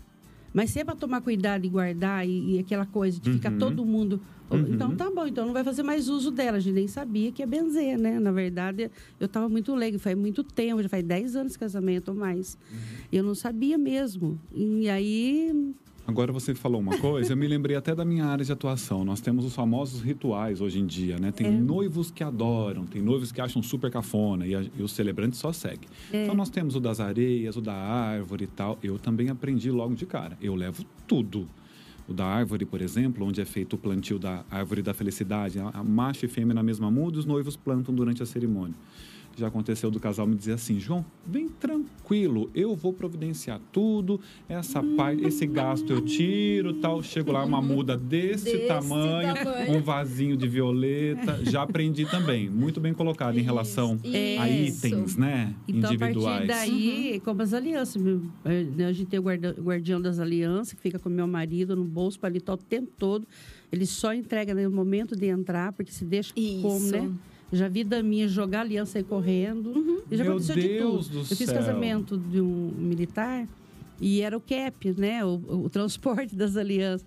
[0.53, 3.59] Mas se é para tomar cuidado e guardar e, e aquela coisa de ficar Uhum.
[3.59, 4.21] todo mundo.
[4.51, 4.67] Uhum.
[4.75, 6.57] Então tá bom, então não vai fazer mais uso dela.
[6.57, 8.19] A gente nem sabia que ia benzer, né?
[8.19, 12.09] Na verdade, eu estava muito leigo, faz muito tempo, já faz 10 anos de casamento
[12.09, 12.59] ou mais.
[12.73, 12.79] Uhum.
[13.13, 14.41] Eu não sabia mesmo.
[14.53, 15.73] E aí.
[16.07, 19.05] Agora você falou uma coisa, eu me lembrei até da minha área de atuação.
[19.05, 21.31] Nós temos os famosos rituais hoje em dia, né?
[21.31, 21.51] Tem É.
[21.51, 25.53] noivos que adoram, tem noivos que acham super cafona e, a- e os celebrantes só
[25.53, 25.89] seguem.
[26.13, 26.25] É.
[26.25, 28.77] Então nós temos o das areias, o da árvore e tal.
[28.83, 30.37] Eu também aprendi logo de cara.
[30.43, 31.47] Eu levo tudo.
[32.09, 35.69] O da árvore, por exemplo, onde é feito o plantio da árvore da felicidade, a,
[35.69, 38.75] a macho e fêmea na mesma muda, os noivos plantam durante a cerimônia.
[39.40, 44.83] Já aconteceu do casal me dizer assim, João, vem tranquilo, eu vou providenciar tudo, essa
[44.83, 47.03] parte, esse gasto eu tiro, tal.
[47.03, 49.79] Chego lá uma muda desse, Desse tamanho, tamanho.
[49.79, 51.40] um vasinho de violeta.
[51.44, 54.87] Já aprendi também, muito bem colocado em relação Isso, a isso.
[54.87, 56.46] itens, né, Então, a individuais.
[56.46, 58.03] partir daí, como as alianças.
[58.44, 61.74] é, né, A gente tem o guarda- guardião das alianças, que fica com meu marido
[61.74, 63.26] no bolso, paletó o tempo todo.
[63.72, 66.61] Ele só entrega no momento de entrar, porque se deixa Isso.
[66.61, 67.11] como, né?
[67.53, 70.03] Já vi da minha jogar aliança e correndo.
[70.11, 71.13] E já Meu aconteceu Deus de tudo.
[71.15, 71.55] do Eu fiz céu.
[71.55, 73.47] casamento de um militar
[74.01, 75.25] e era o cap, né?
[75.25, 77.05] O, o transporte das alianças.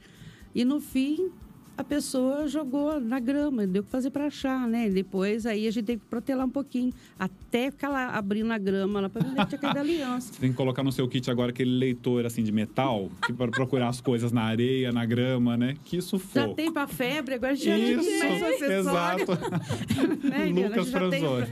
[0.53, 1.29] E no fim,
[1.75, 4.87] a pessoa jogou na grama, deu o que fazer para achar, né?
[4.87, 8.57] E depois aí a gente tem que protelar um pouquinho, até ficar lá abrindo a
[8.59, 10.33] grama lá para ver que tinha caído a aliança.
[10.33, 13.49] Você tem que colocar no seu kit agora aquele leitor assim de metal, que para
[13.49, 15.75] procurar as coisas na areia, na grama, né?
[15.83, 16.53] Que Já sufoco.
[16.53, 18.71] tem para febre, agora já tem Isso, acessório.
[18.71, 19.31] exato.
[20.23, 20.45] Né?
[20.45, 21.47] Lucas Já tem- Franzoni.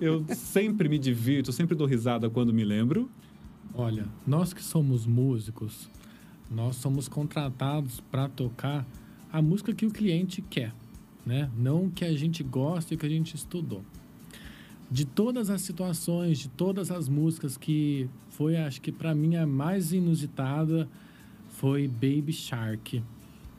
[0.00, 3.10] Eu sempre me divirto, sempre dou risada quando me lembro.
[3.74, 5.88] Olha, nós que somos músicos,
[6.50, 8.86] nós somos contratados para tocar
[9.36, 10.72] a música que o cliente quer,
[11.26, 11.50] né?
[11.58, 13.84] Não que a gente gosta e que a gente estudou.
[14.90, 19.46] De todas as situações, de todas as músicas que foi, acho que para mim a
[19.46, 20.88] mais inusitada
[21.50, 22.98] foi Baby Shark.
[22.98, 23.04] Na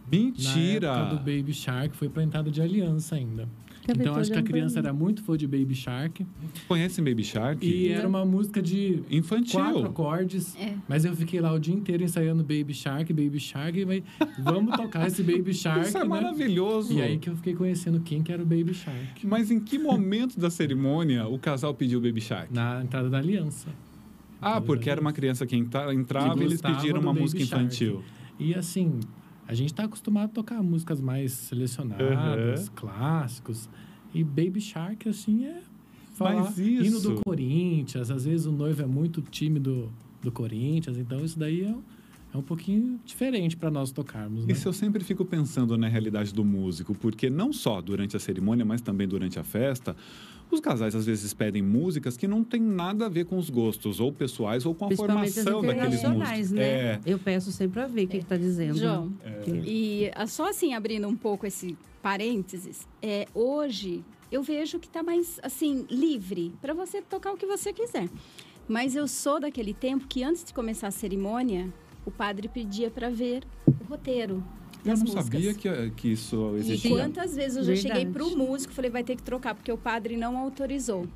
[0.09, 0.87] Mentira!
[0.87, 3.47] época do Baby Shark foi para entrada de aliança ainda.
[3.87, 6.25] Então acho que a criança era muito fã de Baby Shark
[6.67, 7.65] Conhece Baby Shark?
[7.65, 9.59] e era uma música de Infantil.
[9.59, 10.55] quatro acordes.
[10.57, 10.73] É.
[10.87, 14.03] Mas eu fiquei lá o dia inteiro ensaiando Baby Shark, Baby Shark, mas
[14.39, 16.05] vamos tocar esse Baby Shark, Isso é né?
[16.07, 16.93] maravilhoso.
[16.93, 19.25] E aí que eu fiquei conhecendo quem que era o Baby Shark.
[19.25, 22.53] Mas em que momento da cerimônia o casal pediu Baby Shark?
[22.53, 23.67] Na entrada da aliança.
[24.41, 27.63] Ah, porque era uma criança que entra- entrava e eles pediram uma Baby música Shark.
[27.65, 28.03] infantil.
[28.39, 28.99] E assim,
[29.47, 32.73] a gente tá acostumado a tocar músicas mais selecionadas, Uhum.
[32.75, 33.69] clássicos.
[34.13, 35.61] E Baby Shark, assim, é
[36.13, 38.09] falar Mas hino isso- do Corinthians.
[38.11, 41.75] Às vezes o noivo é muito tímido do Corinthians, então isso daí é,
[42.33, 44.51] é um pouquinho diferente para nós tocarmos, né?
[44.51, 48.65] Isso eu sempre fico pensando na realidade do músico, porque não só durante a cerimônia,
[48.65, 49.95] mas também durante a festa,
[50.55, 53.99] os casais às vezes pedem músicas que não têm nada a ver com os gostos,
[53.99, 56.51] ou pessoais, ou com a formação daqueles músicos.
[56.51, 56.63] né?
[56.63, 58.77] É, Eu peço sempre para ver o que está dizendo.
[58.77, 59.43] João, É.
[59.65, 65.03] e ah, só assim, abrindo um pouco esse parênteses, é, hoje eu vejo que está
[65.03, 68.09] mais, assim, livre para você tocar o que você quiser.
[68.67, 71.71] Mas eu sou daquele tempo que antes de começar a cerimônia,
[72.05, 74.43] o padre pedia para ver o roteiro
[74.91, 75.25] eu não músicas.
[75.25, 76.91] sabia que, que isso E existia.
[76.91, 78.13] quantas vezes eu já cheguei Verdade.
[78.29, 81.07] pro músico, falei, vai ter que trocar, porque o padre não autorizou.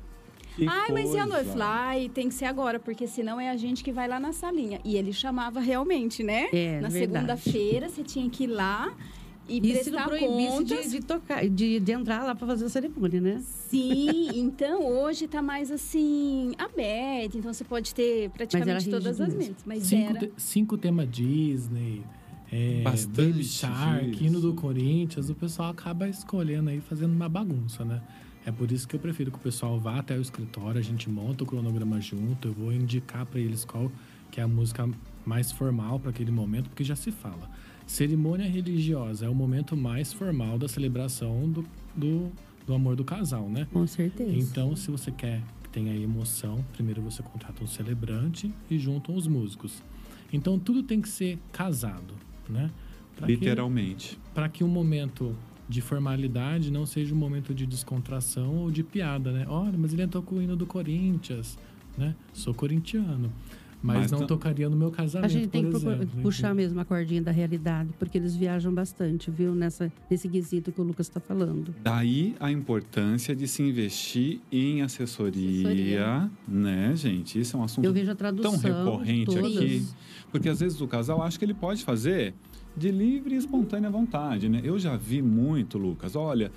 [0.56, 1.64] Que Ai, mas e a coisa.
[1.64, 4.80] Ai, tem que ser agora, porque senão é a gente que vai lá na salinha.
[4.84, 6.48] E ele chamava realmente, né?
[6.52, 8.94] É, na segunda-feira, você tinha que ir lá
[9.48, 10.84] e, E prestar proibisse contas.
[10.84, 13.42] de, de tocar, de, de entrar lá para fazer a cerimônia, né?
[13.42, 17.38] Sim, então hoje tá mais assim, aberto.
[17.38, 19.64] Então você pode ter praticamente todas as mentes.
[19.64, 20.18] Mas cinco, era.
[20.18, 22.02] te- cinco temas Disney,
[22.52, 27.82] é, Bastante Baby Shark, hino do Corinthians, o pessoal acaba escolhendo aí, fazendo uma bagunça,
[27.82, 28.02] né?
[28.44, 31.08] É por isso que eu prefiro que o pessoal vá até o escritório, a gente
[31.08, 33.90] monta o cronograma junto, eu vou indicar para eles qual
[34.30, 34.88] que é a música
[35.24, 37.48] mais formal para aquele momento, porque já se fala.
[37.86, 42.30] Cerimônia religiosa é o momento mais formal da celebração do, do,
[42.66, 43.66] do amor do casal, né?
[43.72, 44.30] Com certeza.
[44.30, 49.26] Então, se você quer que tenha emoção, primeiro você contrata um celebrante e juntam os
[49.26, 49.82] músicos.
[50.32, 52.14] Então, tudo tem que ser casado,
[52.52, 52.70] né?
[53.16, 54.18] Pra Literalmente.
[54.32, 55.36] Para que um momento
[55.68, 59.46] de formalidade não seja um momento de descontração ou de piada, né?
[59.48, 61.58] Olha, mas ele entrou com o hino do Corinthians,
[61.96, 62.14] né?
[62.32, 63.32] Sou corintiano.
[63.82, 66.78] Mas, Mas não tam- tocaria no meu casamento, A gente tem que exemplo, puxar mesmo
[66.78, 69.54] a cordinha da realidade, porque eles viajam bastante, viu?
[69.56, 71.74] Nessa, nesse quesito que o Lucas está falando.
[71.82, 76.30] Daí a importância de se investir em assessoria, Assessoria.
[76.46, 77.40] né, gente?
[77.40, 78.52] Isso é um assunto Eu vejo a tradução.
[78.56, 79.56] tão recorrente todas.
[79.56, 79.86] aqui.
[80.30, 82.34] Porque às vezes o casal acha que ele pode fazer
[82.76, 84.60] de livre e espontânea vontade, né?
[84.64, 86.14] Eu já vi muito, Lucas.
[86.16, 86.50] Olha,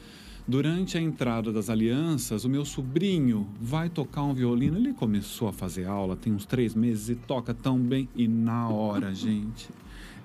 [0.47, 4.77] durante a entrada das alianças, o meu sobrinho vai tocar um violino.
[4.77, 8.07] Ele começou a fazer aula tem uns três meses e toca tão bem.
[8.15, 9.69] E na hora, gente,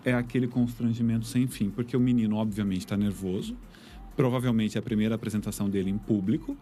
[0.04, 1.70] é aquele constrangimento sem fim.
[1.70, 3.56] Porque o menino, obviamente, está nervoso.
[4.16, 6.56] Provavelmente é a primeira apresentação dele em público.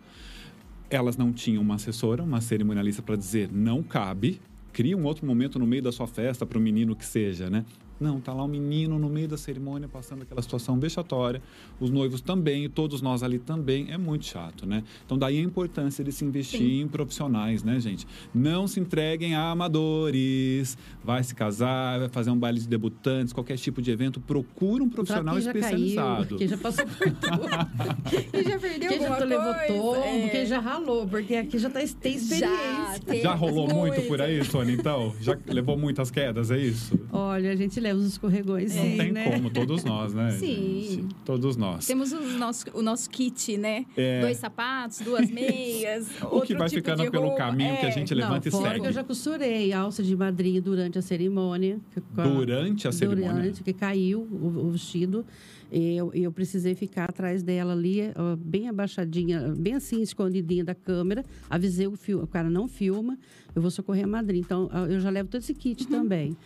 [0.91, 4.41] Elas não tinham uma assessora, uma cerimonialista para dizer não cabe.
[4.73, 7.65] Cria um outro momento no meio da sua festa para o menino que seja, né?
[8.01, 11.43] Não, tá lá o menino no meio da cerimônia passando aquela situação vexatória.
[11.81, 13.91] Os noivos também, e todos nós ali também.
[13.91, 14.85] É muito chato, né?
[15.05, 16.81] Então, daí a importância de se investir Sim.
[16.83, 18.07] em profissionais, né, gente?
[18.35, 20.77] Não se entreguem a amadores.
[21.05, 24.21] Vai se casar, vai fazer um baile de debutantes, qualquer tipo de evento.
[24.21, 26.25] Procura um profissional Quem já especializado.
[26.27, 27.49] caiu, quem já passou por tudo.
[28.33, 29.67] E já perdeu quem já alguma levou coisa?
[29.69, 30.29] tombo, É.
[30.29, 32.49] quem já ralou, porque aqui já tá, tem experiência.
[32.49, 35.15] Já, tem Já rolou muito por aí, Sônia, então?
[35.21, 36.99] Já levou muitas quedas, é isso?
[37.13, 39.31] Olha, a gente leva os escorregões, Não sim, tem né?
[39.31, 40.31] como, todos nós, né?
[40.33, 40.87] Sim.
[40.91, 41.15] gente?
[41.25, 41.87] Todos nós.
[41.87, 43.85] Temos os nosso, o nosso kit, né?
[43.97, 44.21] É.
[44.21, 46.09] Dois sapatos, duas meias.
[46.31, 48.87] O que vai ficando pelo caminho que a gente Não, levanta e fora segue.
[48.87, 51.79] eu já costurei alça de madrinha durante a cerimônia.
[52.15, 53.33] Durante a cerimônia?
[53.33, 55.25] Durante, que caiu o, o vestido.
[55.71, 58.01] E Eu, eu precisei ficar atrás dela ali,
[58.39, 61.23] bem abaixadinha, bem assim, escondidinha da câmera.
[61.51, 63.19] Avisei o, fio, o cara, não filma,
[63.55, 64.41] eu vou socorrer a madrinha.
[64.41, 65.91] Então, eu já levo todo esse kit Uhum.
[65.91, 66.37] também.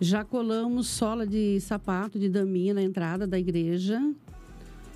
[0.00, 4.00] Já colamos sola de sapato de daminha na entrada da igreja.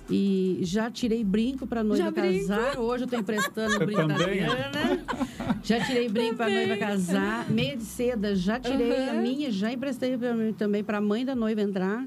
[0.09, 2.47] E já tirei brinco para noiva Já brinco.
[2.47, 2.77] casar.
[2.79, 4.43] Hoje eu estou emprestando Você brinco da também?
[4.43, 5.05] Adriana.
[5.63, 7.49] Já tirei brinco para noiva casar.
[7.49, 9.09] Meia de seda, já tirei Uhum.
[9.09, 12.05] a minha, já emprestei pra mim também para a mãe da noiva entrar.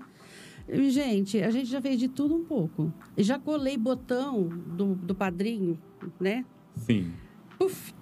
[0.69, 2.93] E, Gente, a gente já fez de tudo um pouco.
[3.17, 5.79] E Já colei botão do, do padrinho,
[6.21, 6.45] né?
[6.77, 7.11] Sim.
[7.59, 7.95] Puf!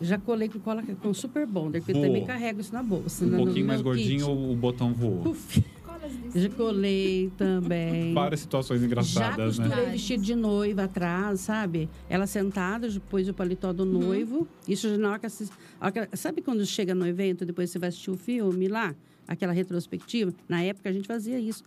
[0.00, 3.24] Já colei com cola com super bonder, porque eu também carrego isso na bolsa.
[3.24, 4.02] Um no- no pouquinho mais meu kit.
[4.18, 5.34] gordinho, o, o botão voou.
[6.34, 8.12] Já colei também.
[8.14, 9.92] Várias situações Já engraçadas, costurei né?
[9.92, 11.88] vestido de noiva atrás, sabe?
[12.08, 14.46] Ela sentada, depois o paletó do noivo.
[14.68, 18.16] Isso já na hora que- Sabe quando chega no evento, depois você vai assistir o
[18.16, 18.94] filme lá?
[19.28, 20.32] Aquela retrospectiva?
[20.48, 21.64] Na época a gente fazia isso.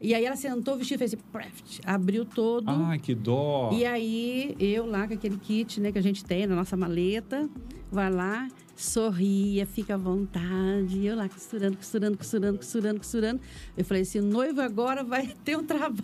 [0.00, 2.68] E aí ela sentou, o vestido fez assim, abriu todo.
[2.68, 3.70] Ai, que dó.
[3.72, 7.48] E aí, eu lá com aquele kit né, que a gente tem na nossa maleta,
[7.90, 10.98] vai lá, sorria, fica à vontade.
[10.98, 13.40] E eu lá costurando, costurando, costurando, costurando, costurando.
[13.76, 16.00] Eu falei assim: noivo agora vai ter um trabalho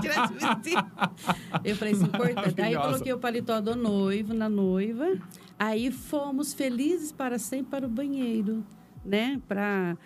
[0.00, 0.90] tirar esse vestido.
[1.62, 2.62] Eu falei assim: importante.
[2.62, 5.18] Aí eu coloquei o paletó do noivo na noiva.
[5.58, 8.64] Aí fomos felizes para sempre para o banheiro,
[9.04, 9.40] né?
[9.46, 9.96] Para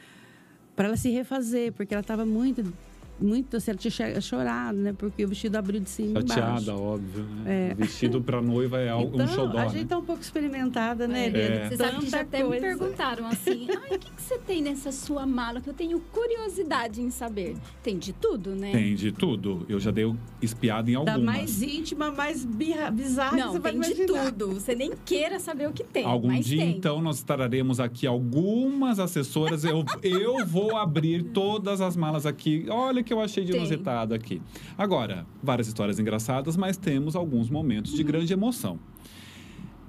[0.81, 2.73] para ela se refazer, porque ela estava muito
[3.21, 4.95] muito assim, ela tinha chorado, né?
[4.97, 6.35] Porque o vestido abriu de cima e embaixo.
[6.41, 7.25] Chateada, óbvio.
[7.45, 7.71] Né?
[7.71, 7.75] É.
[7.75, 9.69] Vestido pra noiva é algo, Então, um xodó, a né?
[9.71, 11.27] gente tá um pouco experimentada, né.
[11.27, 11.55] Eliana?
[11.55, 11.69] É.
[11.69, 12.67] Você sabe que já até me coisa.
[12.67, 17.01] perguntaram assim, ai, o que, que você tem nessa sua mala que eu tenho curiosidade
[17.03, 17.57] em saber?
[17.83, 18.73] Tem de tudo, né?
[18.73, 19.65] Tem de tudo.
[19.69, 21.23] Eu já dei espiada em Da algumas.
[21.37, 24.49] mais íntima, mais birra- bizarra que Não, você vai tem de tudo.
[24.55, 26.77] Você nem queira saber o que tem, Algum mas dia, tem.
[26.77, 29.65] então, nós traremos aqui algumas assessoras.
[29.65, 32.67] Eu, eu vou abrir todas as malas aqui.
[32.69, 34.40] Olha o que eu achei de inusitado aqui.
[34.79, 37.96] Agora, várias histórias engraçadas, mas temos alguns momentos Uhum.
[37.96, 38.79] de grande emoção.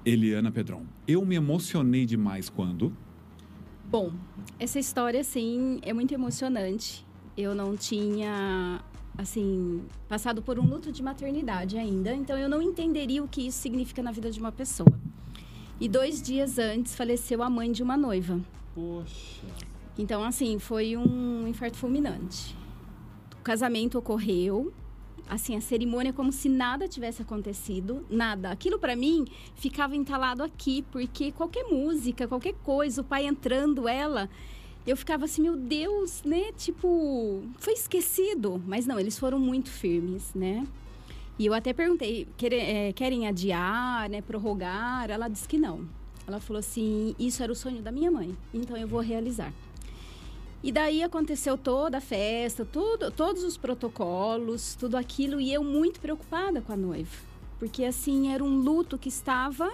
[0.03, 2.91] Eliana Pedron, eu me emocionei demais quando.
[3.88, 4.12] Bom,
[4.60, 7.05] essa história, assim, é muito emocionante.
[7.38, 8.81] Eu não tinha,
[9.15, 13.60] assim, passado por um luto de maternidade ainda, então eu não entenderia o que isso
[13.60, 14.91] significa na vida de uma pessoa.
[15.79, 18.39] E dois dias antes faleceu a mãe de uma noiva.
[18.73, 19.45] Poxa.
[19.95, 22.55] Então, assim, foi um infarto fulminante.
[23.41, 24.71] O casamento ocorreu,
[25.27, 28.51] assim, a cerimônia como se nada tivesse acontecido, nada.
[28.51, 29.25] Aquilo para mim
[29.56, 34.29] ficava entalado aqui, porque qualquer música, qualquer coisa, o pai entrando, ela,
[34.85, 36.52] eu ficava assim, meu Deus, né?
[36.56, 38.62] Tipo, foi esquecido.
[38.67, 40.67] Mas não, eles foram muito firmes, né?
[41.39, 45.10] E eu até perguntei, "Quere- eh, querem adiar, né, prorrogar?
[45.10, 45.89] Ela disse que não.
[46.27, 49.52] Ela falou assim, isso era o sonho da minha mãe, então eu vou realizar.
[50.63, 55.99] E daí aconteceu toda a festa, tudo, todos os protocolos, tudo aquilo, e eu muito
[55.99, 57.17] preocupada com a noiva.
[57.57, 59.71] Porque, assim, era um luto que estava,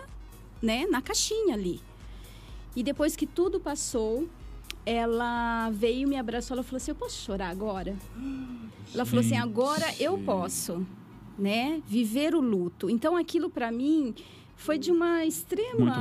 [0.62, 1.82] né, na caixinha ali.
[2.74, 4.30] E depois que tudo passou,
[4.86, 7.94] ela veio, me abraçou, ela falou assim, eu posso chorar agora?
[8.94, 10.88] Ela falou assim, agora eu posso,
[11.38, 12.90] né, viver o luto.
[12.90, 14.16] Então, aquilo para mim
[14.56, 15.94] foi de uma extrema.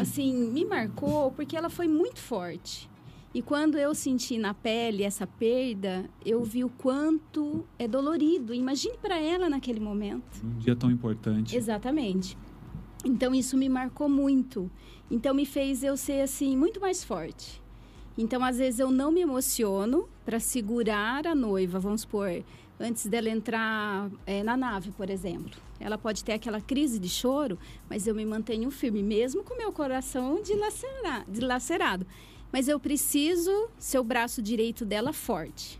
[0.00, 2.87] Assim, me marcou porque ela foi muito forte.
[3.34, 8.54] E quando eu senti na pele essa perda, eu vi o quanto é dolorido.
[8.54, 10.42] Imagine para ela naquele momento.
[10.42, 11.54] Um dia tão importante.
[11.54, 12.36] Exatamente.
[13.04, 14.70] Então isso me marcou muito.
[15.10, 17.62] Então me fez eu ser assim muito mais forte.
[18.16, 22.42] Então às vezes eu não me emociono para segurar a noiva, vamos supor,
[22.80, 25.60] antes dela entrar é, na nave, por exemplo.
[25.78, 27.56] Ela pode ter aquela crise de choro,
[27.88, 31.30] mas eu me mantenho firme, mesmo com meu coração dilacerado.
[31.30, 32.06] dilacerado.
[32.52, 35.78] Mas eu preciso ser o braço direito dela forte.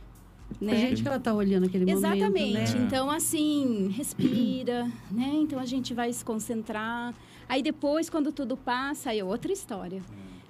[0.60, 0.72] Né?
[0.72, 2.24] A gente que ela tá olhando aquele Exatamente.
[2.24, 2.84] momento, né?
[2.86, 5.30] Então, assim, respira, né?
[5.34, 7.14] Então a gente vai se concentrar.
[7.48, 10.02] Aí depois, quando tudo passa, aí é outra história.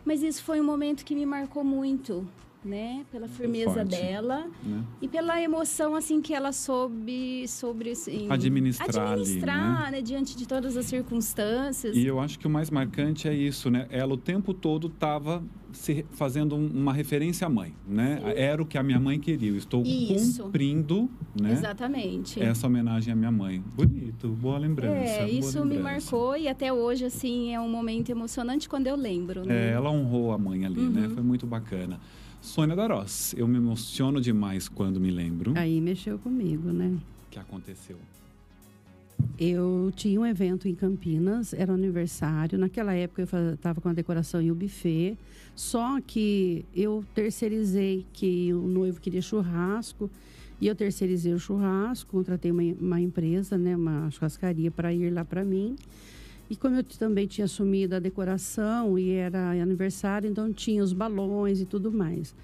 [0.05, 2.27] Mas isso foi um momento que me marcou muito,
[2.65, 3.05] né?
[3.11, 4.83] Pela firmeza forte, dela né?
[5.01, 8.27] e pela emoção, assim, que ela soube sobre, assim...
[8.31, 10.03] Administrar ali, Administrar, né?
[10.03, 11.97] Diante de todas as circunstâncias.
[11.97, 13.87] E eu acho que o mais marcante é isso, né?
[13.91, 15.43] Ela o tempo todo estava
[15.73, 18.21] se fazendo um- uma referência à mãe, né?
[18.35, 19.51] Era o que a minha mãe queria.
[19.51, 20.43] Eu estou Isso.
[20.45, 21.09] cumprindo,
[21.41, 21.53] né?
[21.53, 22.43] Exatamente.
[22.43, 23.63] Essa homenagem à minha mãe.
[23.77, 24.95] Bonito, boa lembrança.
[24.95, 26.17] É, boa isso me lembrança.
[26.17, 29.69] marcou e até hoje, assim, é um momento emocionante quando eu lembro, né?
[29.69, 31.07] É, ela honrou a mãe ali, né?
[31.07, 31.15] Uhum.
[31.15, 32.01] Foi muito bacana.
[32.41, 36.97] Sônia Darós, eu me emociono demais quando me lembro Aí mexeu comigo, né?
[37.31, 37.97] que aconteceu.
[39.39, 42.59] Eu tinha um evento em Campinas, era aniversário.
[42.59, 45.17] Naquela época eu estava com a decoração e o buffet.
[45.55, 50.11] Só que eu terceirizei que o noivo queria churrasco.
[50.61, 55.25] E eu terceirizei o churrasco, contratei uma, uma empresa, né, uma churrascaria para ir lá
[55.25, 55.77] para mim.
[56.51, 61.61] E como eu também tinha assumido a decoração e era aniversário, então tinha os balões
[61.61, 62.35] e tudo mais.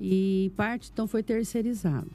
[0.00, 2.10] E parte então foi terceirizado.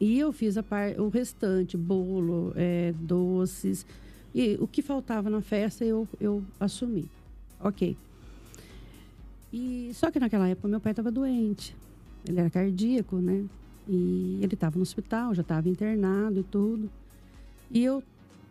[0.00, 3.86] E eu fiz a par, o restante, bolo, eh, doces.
[4.34, 7.08] E o que faltava na festa eu, eu assumi.
[7.60, 7.96] Ok.
[9.52, 11.76] E só que naquela época meu pai estava doente.
[12.26, 13.44] Ele era cardíaco, né?
[13.88, 16.90] E ele estava no hospital, já estava internado e tudo.
[17.70, 18.02] E eu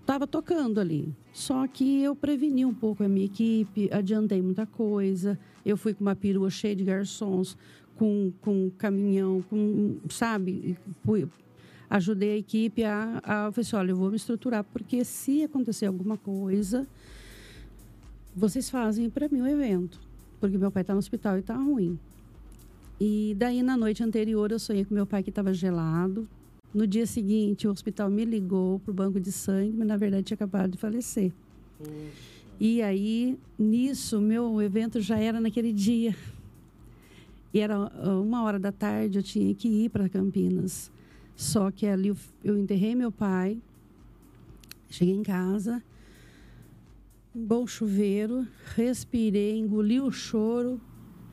[0.10, 1.14] estava tocando ali.
[1.32, 5.38] Só que eu preveni um pouco a minha equipe, adiantei muita coisa.
[5.64, 7.55] Eu fui com uma perua cheia de garçons,
[7.95, 10.76] com, com caminhão, com, sabe?
[11.05, 11.28] Fui-
[11.88, 15.86] ajudei a equipe a, a falei assim, olha, eu vou me estruturar, porque se acontecer
[15.86, 16.88] alguma coisa,
[18.36, 19.99] vocês fazem para mim o evento.
[20.39, 21.99] Porque meu pai está no hospital e está ruim.
[22.99, 26.28] E daí, na noite anterior, eu sonhei com meu pai que estava gelado.
[26.74, 30.24] No dia seguinte, o hospital me ligou para o banco de sangue, mas na verdade
[30.24, 31.32] tinha acabado de falecer.
[32.59, 36.15] E aí, nisso, meu evento já era naquele dia.
[37.53, 40.91] E era ah, uma hora da tarde, eu tinha que ir para Campinas.
[41.36, 43.57] Só que ali eu, eu enterrei meu pai,
[44.89, 45.82] cheguei em casa,
[47.34, 48.45] um bom chuveiro,
[48.76, 50.80] respirei, engoli o choro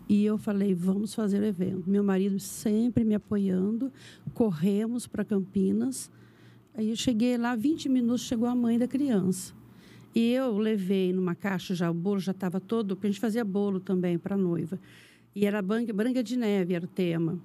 [0.09, 1.89] e eu falei: vamos fazer o evento.
[1.89, 3.93] Meu marido sempre me apoiando,
[4.35, 6.11] corremos para Campinas.
[6.75, 9.55] Aí eu cheguei lá, 20 minutos, chegou a mãe da criança.
[10.15, 13.45] E eu levei numa caixa já, o bolo já estava todo, porque a gente fazia
[13.45, 14.79] bolo também para a noiva.
[15.35, 17.39] E era branca, branca de neve, era o tema.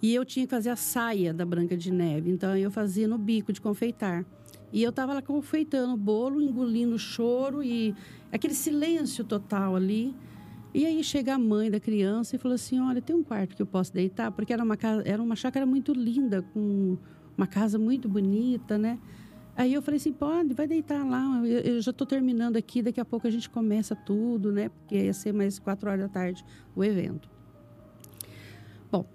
[0.00, 2.30] E eu tinha que fazer a saia da Branca de Neve.
[2.30, 4.24] Então eu fazia no bico de confeitar.
[4.72, 7.94] E eu estava lá confeitando o bolo, engolindo o choro e
[8.30, 10.14] aquele silêncio total ali.
[10.74, 13.62] E aí chega a mãe da criança e falou assim: Olha, tem um quarto que
[13.62, 14.30] eu posso deitar?
[14.30, 16.98] Porque era uma, casa, era uma chácara muito linda, com
[17.36, 18.98] uma casa muito bonita, né?
[19.56, 21.40] Aí eu falei assim: Pode, vai deitar lá.
[21.44, 24.68] Eu, eu já estou terminando aqui, daqui a pouco a gente começa tudo, né?
[24.68, 26.44] Porque ia ser mais quatro horas da tarde
[26.76, 27.30] o evento.
[28.90, 29.06] Bom,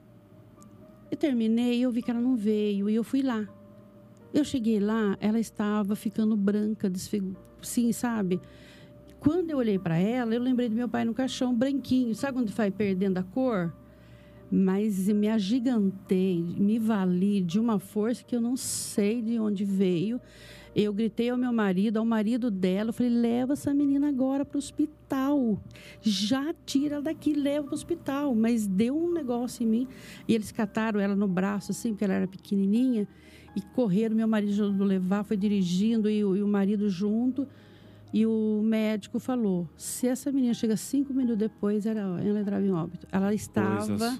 [1.12, 3.48] eu terminei, eu vi que ela não veio e eu fui lá.
[4.34, 7.38] Eu cheguei lá, ela estava ficando branca, desfigu...
[7.62, 8.42] sim, sabe?
[9.24, 12.14] Quando eu olhei para ela, eu lembrei do meu pai no caixão, branquinho.
[12.14, 13.74] Sabe quando vai perdendo a cor?
[14.52, 20.20] Mas me agigantei, me vali de uma força que eu não sei de onde veio.
[20.76, 24.58] Eu gritei ao meu marido, ao marido dela, eu falei: leva essa menina agora para
[24.58, 25.58] o hospital.
[26.02, 28.36] Já tira daqui, leva para o hospital.
[28.36, 29.88] Mas deu um negócio em mim.
[30.28, 33.08] E eles cataram ela no braço, assim, porque ela era pequenininha,
[33.56, 34.18] e correram.
[34.18, 37.48] Meu marido ajudou levar, foi dirigindo, e, e o marido junto.
[38.14, 42.72] E o médico falou: se essa menina chega cinco minutos depois, era, ela entrava em
[42.72, 43.08] óbito.
[43.12, 44.20] Ela estava Coisa,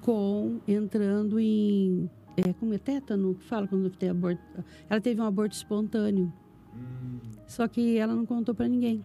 [0.00, 2.78] com entrando em é, como é?
[2.78, 4.42] Tétano que fala quando tem aborto.
[4.90, 6.32] Ela teve um aborto espontâneo.
[7.46, 9.04] Só que ela não contou para ninguém.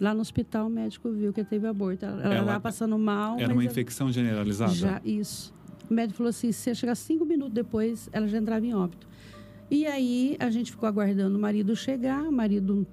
[0.00, 2.04] Lá no hospital o médico viu que teve aborto.
[2.04, 4.72] Ela, ela Ela- estava passando mal Era uma ela- infecção generalizada?
[4.72, 5.52] já isso.
[5.90, 9.08] O médico falou assim se chegar cinco minutos depois ela já entrava em óbito.
[9.70, 12.86] E aí a gente ficou aguardando o marido chegar o marido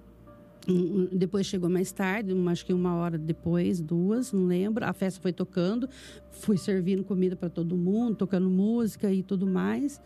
[1.12, 4.84] Depois chegou mais tarde, acho que uma hora depois, duas, não lembro.
[4.86, 5.88] A festa foi tocando,
[6.32, 10.02] fui servindo comida para todo mundo, tocando música e tudo mais.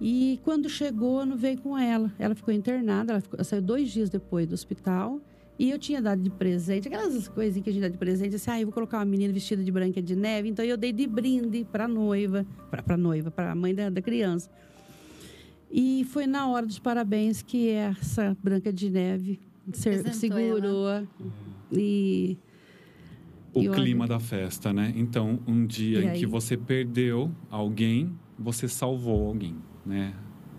[0.00, 2.12] E quando chegou, não veio com ela.
[2.18, 5.20] Ela ficou internada, ela, ficou, ela saiu dois dias depois do hospital.
[5.56, 8.50] E eu tinha dado de presente, aquelas coisinhas que a gente dá de presente, assim,
[8.50, 10.48] ah, eu vou colocar uma menina vestida de branca de neve.
[10.48, 14.50] Então eu dei de brinde para noiva, para noiva, para a mãe da, da criança.
[15.70, 19.40] E foi na hora dos parabéns que essa branca de neve
[19.72, 21.08] ser, segurou ela.
[21.72, 22.38] e
[23.54, 24.14] o e clima olha...
[24.14, 24.92] da festa, né?
[24.96, 26.18] Então, um dia e em aí?
[26.18, 29.56] que você perdeu alguém, você salvou alguém,
[29.86, 30.12] né?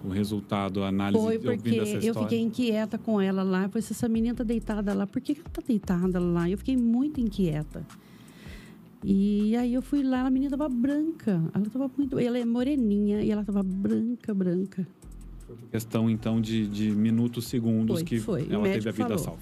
[0.04, 1.70] O resultado, a análise Foi porque
[2.04, 3.64] eu fiquei inquieta com ela lá.
[3.64, 6.50] Eu falei, essa menina tá deitada lá, por que ela tá deitada lá?
[6.50, 7.86] Eu fiquei muito inquieta.
[9.04, 11.44] E aí eu fui lá, a menina tava branca.
[11.54, 12.18] Ela tava muito.
[12.20, 14.88] Ela é moreninha e ela tava branca, branca.
[15.72, 18.48] Questão, então, de, de minutos, segundos foi, que foi.
[18.50, 19.24] ela teve a vida falou.
[19.24, 19.42] salva.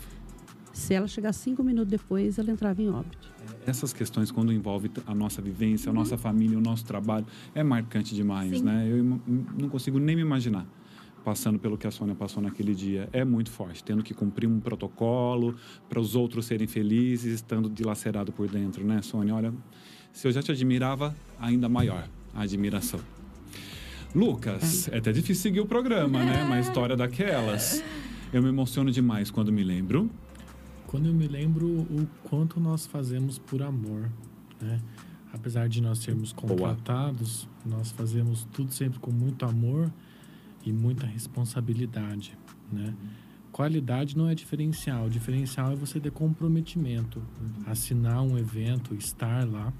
[0.74, 3.32] Se ela chegar cinco minutos depois, ela entrava em óbito.
[3.66, 8.16] Essas questões, quando envolve a nossa vivência, a nossa família, o nosso trabalho, é marcante
[8.16, 8.64] demais, Sim.
[8.64, 8.88] né?
[8.89, 10.66] Eu não consigo nem me imaginar
[11.24, 13.08] passando pelo que a Sônia passou naquele dia.
[13.14, 15.56] É muito forte, tendo que cumprir um protocolo
[15.88, 19.34] para os outros serem felizes, estando dilacerado por dentro, né, Sônia?
[19.34, 19.54] Olha,
[20.12, 22.99] se eu já te admirava, ainda maior a admiração.
[24.16, 26.43] Lucas, é até difícil seguir o programa, né?
[26.43, 27.84] Uma história daquelas.
[28.32, 30.09] Eu me emociono demais quando me lembro.
[30.86, 34.11] Quando eu me lembro o quanto nós fazemos por amor,
[34.61, 34.80] né?
[35.34, 37.80] Apesar de nós sermos contratados, Boa.
[37.80, 39.91] nós fazemos tudo sempre com muito amor
[40.64, 42.38] e muita responsabilidade,
[42.72, 42.93] né?
[43.51, 47.22] Qualidade não é diferencial, o diferencial é você ter comprometimento,
[47.66, 49.74] assinar um evento, estar lá.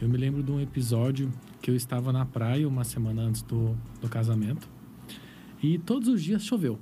[0.00, 1.30] Eu me lembro de um episódio
[1.60, 4.66] que eu estava na praia uma semana antes do, do casamento
[5.62, 6.78] e todos os dias choveu.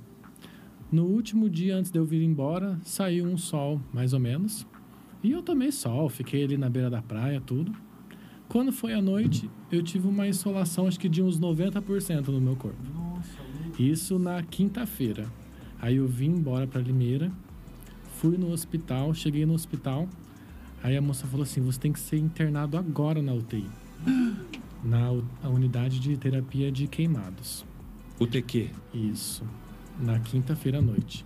[0.89, 4.65] No último dia antes de eu vir embora, saiu um sol, mais ou menos.
[5.21, 7.73] E eu tomei sol, fiquei ali na beira da praia, tudo.
[8.47, 12.55] Quando foi à noite, eu tive uma insolação, acho que de uns 90% no meu
[12.55, 12.79] corpo.
[13.77, 15.29] Isso na quinta-feira.
[15.81, 17.29] Aí eu vim embora para Limeira,
[18.15, 20.07] fui no hospital, cheguei no hospital,
[20.81, 23.69] Aí a moça falou assim: você tem que ser internado agora na UTI.
[24.83, 27.65] na unidade de terapia de queimados.
[28.19, 28.69] UTQ?
[28.93, 29.43] Isso.
[29.99, 31.25] Na quinta-feira à noite.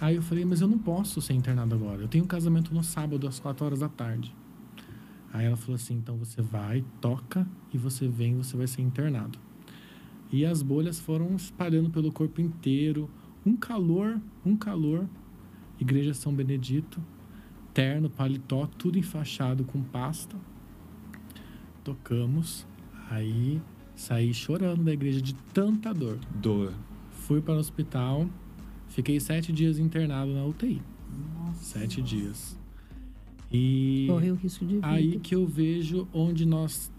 [0.00, 2.02] Aí eu falei: mas eu não posso ser internado agora.
[2.02, 4.34] Eu tenho um casamento no sábado, às quatro horas da tarde.
[5.32, 9.38] Aí ela falou assim: então você vai, toca e você vem, você vai ser internado.
[10.32, 13.10] E as bolhas foram espalhando pelo corpo inteiro.
[13.44, 15.06] Um calor, um calor.
[15.78, 17.00] Igreja São Benedito
[17.74, 20.36] terno, paletó, tudo enfaixado com pasta.
[21.82, 22.66] Tocamos,
[23.10, 23.60] aí
[23.94, 26.18] saí chorando da igreja de tanta dor.
[26.36, 26.72] Dor.
[27.10, 28.28] Fui para o hospital,
[28.88, 30.80] fiquei sete dias internado na UTI.
[31.36, 31.78] Nossa.
[31.80, 32.58] Sete dias.
[33.52, 34.86] E Correu risco de vida.
[34.86, 36.90] aí que eu vejo onde nós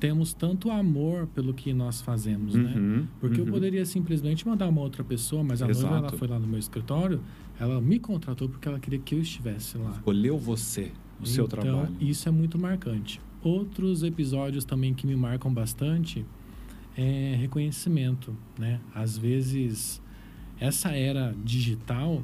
[0.00, 2.74] temos tanto amor pelo que nós fazemos, né?
[2.74, 3.08] uhum, né?
[3.20, 3.46] Porque uhum.
[3.46, 5.86] eu poderia simplesmente mandar uma outra pessoa, mas a Exato.
[5.86, 7.20] noiva ela foi lá no meu escritório,
[7.58, 9.90] ela me contratou porque ela queria que eu estivesse lá.
[9.90, 10.86] Escolheu você, o
[11.20, 11.94] então, seu trabalho.
[12.00, 13.20] Isso é muito marcante.
[13.42, 16.24] Outros episódios também que me marcam bastante
[16.96, 18.80] é reconhecimento, né?
[18.94, 20.02] Às vezes
[20.58, 22.22] essa era digital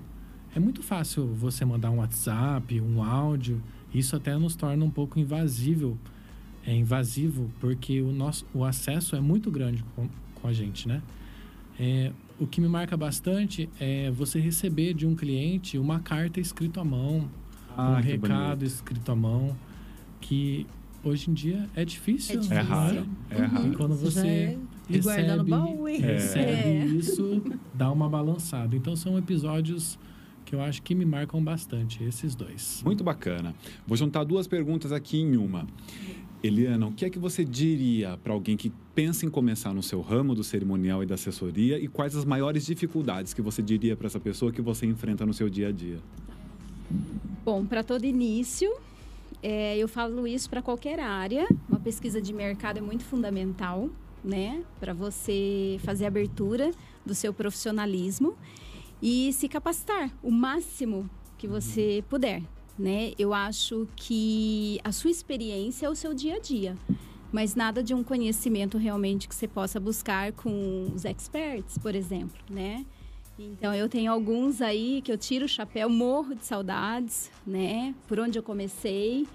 [0.54, 3.62] é muito fácil você mandar um WhatsApp, um áudio.
[3.94, 5.96] Isso até nos torna um pouco invasível,
[6.66, 11.02] é invasivo porque o nosso o acesso é muito grande com, com a gente, né?
[11.78, 16.80] É, o que me marca bastante é você receber de um cliente uma carta escrita
[16.80, 17.30] à mão,
[17.76, 18.64] ah, um recado bonito.
[18.64, 19.56] escrito à mão,
[20.20, 20.66] que
[21.02, 22.36] hoje em dia é difícil.
[22.36, 22.56] É, difícil.
[22.58, 23.06] é raro.
[23.30, 23.72] É raro.
[23.72, 24.58] E quando você é
[24.88, 26.84] recebe, baú, recebe é.
[26.86, 27.42] isso,
[27.72, 28.76] dá uma balançada.
[28.76, 29.98] Então são episódios
[30.44, 32.82] que eu acho que me marcam bastante, esses dois.
[32.84, 33.54] Muito bacana.
[33.86, 35.66] Vou juntar duas perguntas aqui em uma.
[36.42, 40.00] Eliana, o que é que você diria para alguém que pensa em começar no seu
[40.00, 44.06] ramo do cerimonial e da assessoria e quais as maiores dificuldades que você diria para
[44.06, 45.98] essa pessoa que você enfrenta no seu dia a dia?
[47.44, 48.74] Bom, para todo início,
[49.42, 51.46] é, eu falo isso para qualquer área.
[51.68, 53.90] Uma pesquisa de mercado é muito fundamental,
[54.24, 56.70] né, para você fazer a abertura
[57.04, 58.34] do seu profissionalismo
[59.02, 62.42] e se capacitar o máximo que você puder
[62.80, 63.12] né?
[63.18, 66.74] Eu acho que a sua experiência é o seu dia a dia,
[67.30, 72.40] mas nada de um conhecimento realmente que você possa buscar com os experts, por exemplo,
[72.48, 72.86] né?
[73.38, 77.94] Então eu tenho alguns aí que eu tiro o chapéu, morro de saudades, né?
[78.08, 79.26] Por onde eu comecei,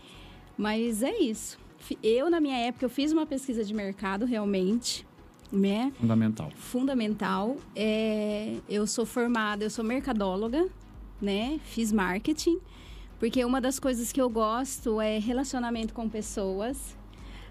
[0.58, 1.58] mas é isso.
[2.02, 5.06] Eu na minha época eu fiz uma pesquisa de mercado realmente,
[5.52, 5.94] né?
[6.00, 6.52] Fundamental.
[6.56, 7.58] Fundamental.
[7.76, 10.68] É, eu sou formada, eu sou mercadóloga,
[11.22, 11.60] né?
[11.64, 12.60] Fiz marketing,
[13.20, 16.96] porque uma das coisas que eu gosto é relacionamento com pessoas.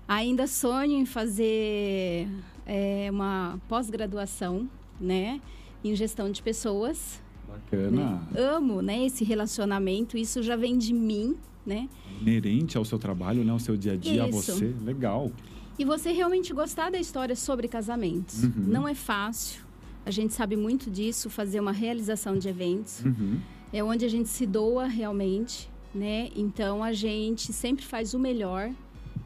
[0.06, 2.28] Ainda sonho em fazer
[2.66, 4.68] é, uma pós-graduação,
[5.00, 5.40] né?
[5.82, 7.20] Em gestão de pessoas.
[7.48, 8.26] Bacana.
[8.30, 8.40] Né?
[8.40, 9.04] Amo, né?
[9.06, 10.18] Esse relacionamento.
[10.18, 11.88] Isso já vem de mim, né?
[12.20, 13.50] Inerente ao seu trabalho, né?
[13.50, 14.52] Ao seu dia a dia, Isso.
[14.52, 14.74] a você.
[14.84, 15.32] Legal.
[15.78, 18.44] E você realmente gostar da história sobre casamentos.
[18.44, 18.52] Uhum.
[18.56, 19.62] Não é fácil.
[20.06, 23.02] A gente sabe muito disso, fazer uma realização de eventos.
[23.04, 23.40] Uhum.
[23.74, 26.30] É onde a gente se doa realmente, né?
[26.36, 28.70] Então a gente sempre faz o melhor.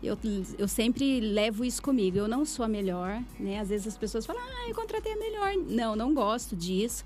[0.03, 0.17] Eu,
[0.57, 2.17] eu sempre levo isso comigo.
[2.17, 3.61] Eu não sou a melhor, né?
[3.61, 5.53] Às vezes as pessoas falam, ah, eu contratei a melhor.
[5.69, 7.05] Não, não gosto disso.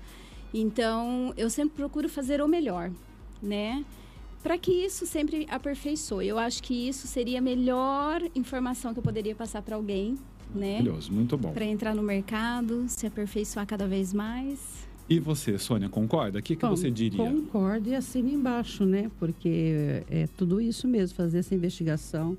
[0.53, 2.89] Então eu sempre procuro fazer o melhor,
[3.41, 3.83] né?
[4.41, 6.25] Para que isso sempre aperfeiçoe.
[6.25, 10.17] Eu acho que isso seria a melhor informação que eu poderia passar para alguém,
[10.55, 10.79] né?
[10.79, 11.51] Maravilhoso, muito bom.
[11.51, 14.87] Para entrar no mercado, se aperfeiçoar cada vez mais.
[15.09, 16.39] E você, Sônia, concorda?
[16.39, 17.17] O que, que Bom, você diria?
[17.17, 19.11] Concordo e assina embaixo, né?
[19.19, 22.37] Porque é tudo isso mesmo, fazer essa investigação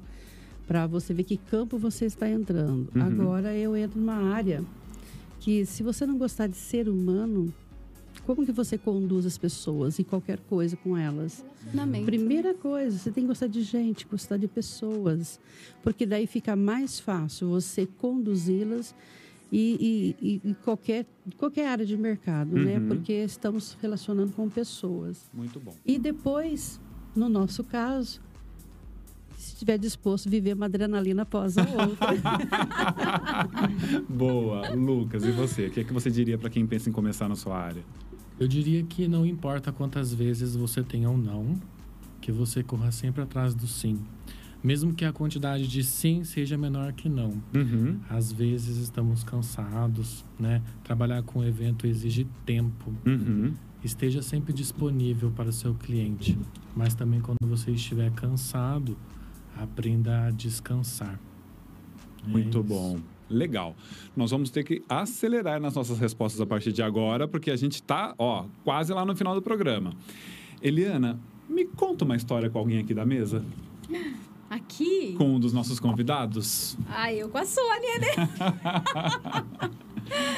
[0.67, 2.89] para você ver que campo você está entrando.
[2.95, 3.03] Uhum.
[3.03, 4.65] Agora eu entro numa área
[5.41, 7.53] que se você não gostar de ser humano,
[8.25, 11.45] como que você conduz as pessoas e qualquer coisa com elas?
[12.07, 15.39] Primeira coisa, você tem que gostar de gente, gostar de pessoas,
[15.83, 18.95] porque daí fica mais fácil você conduzi-las
[19.57, 22.77] e, e, e, qualquer, qualquer área de mercado, né?
[22.77, 22.89] Uhum.
[22.89, 25.31] Porque estamos relacionando com pessoas.
[25.33, 25.73] Muito bom.
[25.87, 26.81] E depois,
[27.15, 28.21] no nosso caso,
[29.37, 32.09] se estiver disposto a viver uma adrenalina após a outra.
[34.11, 34.75] Boa.
[34.75, 35.67] Lucas, e você?
[35.69, 37.85] O que, que você diria para quem pensa em começar na sua área?
[38.41, 41.55] Eu diria que não importa quantas vezes você tenha um não,
[42.21, 44.01] que você corra sempre atrás do sim.
[44.65, 47.35] Mesmo que a quantidade de sim seja menor que não.
[47.55, 48.01] Uhum.
[48.09, 50.63] Às vezes estamos cansados, né?
[50.83, 52.91] Trabalhar com um evento exige tempo.
[53.05, 53.53] Uhum.
[53.85, 56.39] Esteja sempre disponível para o seu cliente,
[56.75, 58.97] mas também quando você estiver cansado,
[59.55, 61.21] aprenda a descansar.
[62.27, 62.63] É Muito isso.
[62.63, 62.99] bom.
[63.29, 63.77] Legal.
[64.17, 67.75] Nós vamos ter que acelerar nas nossas respostas a partir de agora, porque a gente
[67.75, 69.93] está, ó, quase lá no final do programa.
[70.63, 73.45] Eliana, me conta uma história com alguém aqui da mesa,
[74.55, 75.17] Aqui?
[75.19, 76.77] com um dos nossos convidados.
[76.89, 78.15] Ah, eu com a Sônia, né?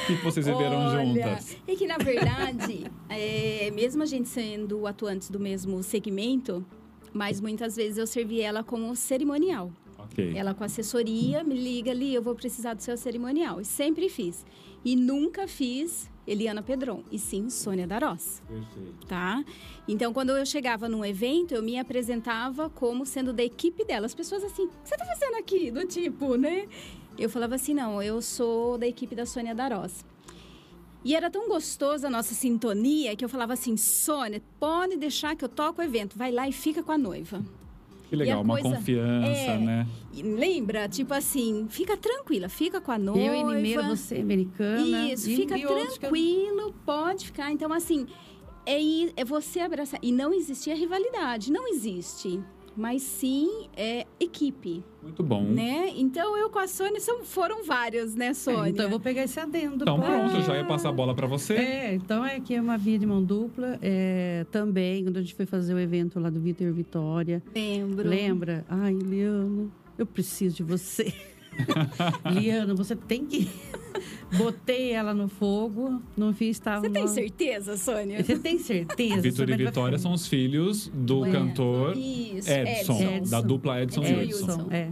[0.03, 1.55] O que vocês beberam Olha, juntas?
[1.67, 6.65] É que, na verdade, é, mesmo a gente sendo atuantes do mesmo segmento,
[7.13, 9.71] mas muitas vezes eu servi ela como cerimonial.
[10.11, 10.33] Ok.
[10.35, 13.61] Ela com assessoria, me liga ali, eu vou precisar do seu cerimonial.
[13.61, 14.45] E sempre fiz.
[14.83, 19.07] E nunca fiz Eliana Pedron, e sim Sônia Darós, Perfeito.
[19.07, 19.43] tá?
[19.87, 24.05] Então, quando eu chegava num evento, eu me apresentava como sendo da equipe dela.
[24.05, 25.71] As pessoas assim, o que você tá fazendo aqui?
[25.71, 26.67] Do tipo, né?
[27.17, 30.05] Eu falava assim, não, eu sou da equipe da Sônia Darós.
[31.03, 35.45] E era tão gostosa a nossa sintonia que eu falava assim, Sônia, pode deixar que
[35.45, 36.17] eu toco o evento.
[36.17, 37.43] Vai lá e fica com a noiva.
[38.09, 39.87] Que legal, E uma coisa- confiança, é, né?
[40.13, 40.87] E lembra?
[40.87, 43.25] Tipo assim, fica tranquila, fica com a noiva.
[43.25, 45.07] Eu em Limeira, você americana.
[45.13, 47.51] Isso, e- fica e eu- tranquilo, pode ficar.
[47.51, 48.07] Então, assim,
[48.65, 48.79] é,
[49.15, 49.99] é você abraçar.
[50.01, 52.39] E não existia rivalidade, não existe.
[52.77, 55.41] Mas sim é equipe, Muito bom.
[55.43, 55.91] né?
[55.95, 58.69] Então, eu com a Sônia, são, foram várias, né, É, Sônia?
[58.69, 59.83] então eu vou pegar esse adendo.
[59.83, 61.55] Então pra- pronto, já ia passar a bola para você.
[61.55, 63.79] É, então é que é uma via de mão dupla.
[63.81, 68.07] É, também, quando a gente foi fazer o evento lá do Vitor Vitória, Lembro.
[68.07, 68.63] lembra?
[68.69, 71.11] Ai, Liano, eu preciso de você.
[72.31, 73.49] Liano, você tem que.
[74.35, 76.81] Botei ela no fogo, não fiz, estava.
[76.81, 78.23] Você tem certeza, Sônia?
[78.23, 79.21] Você tem certeza?
[79.21, 81.31] Vitor e Vitória são os filhos do É.
[81.31, 83.29] cantor Isso, Edson, Edson.
[83.29, 84.33] da dupla Edson, Edson e e.
[84.33, 84.67] Hudson.
[84.71, 84.89] É.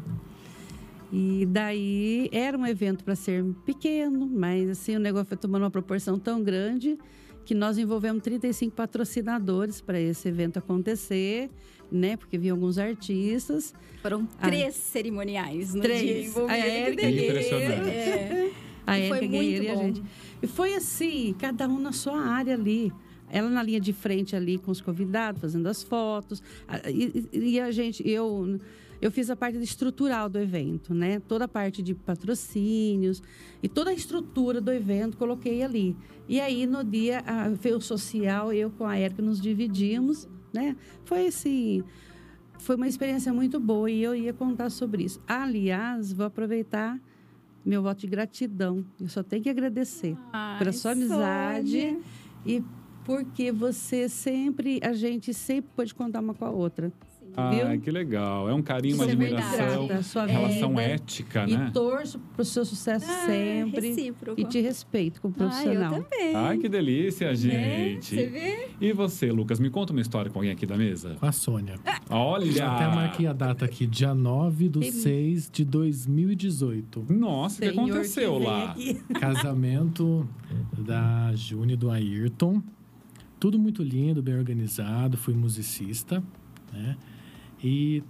[1.11, 5.71] E daí era um evento para ser pequeno, mas assim o negócio foi tomando uma
[5.71, 6.97] proporção tão grande
[7.45, 11.49] que nós envolvemos 35 patrocinadores para esse evento acontecer,
[11.91, 12.17] né?
[12.17, 13.73] Porque vinham alguns artistas.
[14.01, 14.47] Foram Ah.
[14.47, 16.01] três cerimoniais no Três.
[16.01, 16.57] dia envolvido.
[16.57, 17.27] Que delícia.
[17.29, 17.89] Impressionante.
[17.89, 18.51] É.
[18.85, 20.03] A E foi Érica Guerreiro e a gente.
[20.41, 22.91] E foi assim, cada um na sua área ali.
[23.29, 26.41] Ela na linha de frente ali com os convidados, fazendo as fotos.
[26.87, 28.59] E, e- e a gente, eu,
[29.01, 31.19] eu fiz a parte estrutural do evento, né?
[31.27, 33.23] Toda a parte de patrocínios
[33.63, 35.95] e toda a estrutura do evento coloquei ali.
[36.29, 40.75] E aí, no dia, a, veio o social, eu com a Érica nos dividimos, né?
[41.03, 41.83] Foi assim,
[42.59, 45.19] foi uma experiência muito boa e eu ia contar sobre isso.
[45.27, 46.99] Aliás, vou aproveitar
[47.65, 48.85] meu voto de gratidão.
[48.99, 51.99] Eu só tenho que agradecer Ai, pela sua amizade Sônia.
[52.45, 52.63] e
[53.03, 56.91] porque você sempre, a gente sempre pode contar uma com a outra.
[57.37, 58.49] Ai, que legal.
[58.49, 60.81] É um carinho, uma Isso é admiração, sua relação vida.
[60.81, 61.71] ética, E né?
[61.73, 63.89] torço pro seu sucesso Ah, sempre.
[63.89, 64.39] recíproco.
[64.39, 65.91] E te respeito como Ah, eu profissional.
[66.03, 66.35] também.
[66.35, 67.35] Ai, que delícia, Né?
[67.35, 68.15] gente.
[68.15, 68.67] Você vê?
[68.79, 71.15] E você, Lucas, me conta uma história com alguém aqui da mesa.
[71.19, 71.75] Com a Sônia.
[72.09, 72.67] Olha!
[72.69, 77.05] Até marquei a data aqui, dia 9 de 6 de 2018.
[77.09, 78.71] Nossa, o que aconteceu vem lá?
[78.71, 79.01] aqui.
[79.19, 80.27] Casamento
[80.77, 82.61] da Júnior e do Ayrton.
[83.39, 85.17] Tudo muito lindo, bem organizado.
[85.17, 86.23] Fui musicista,
[86.73, 86.95] né?
[87.67, 88.03] E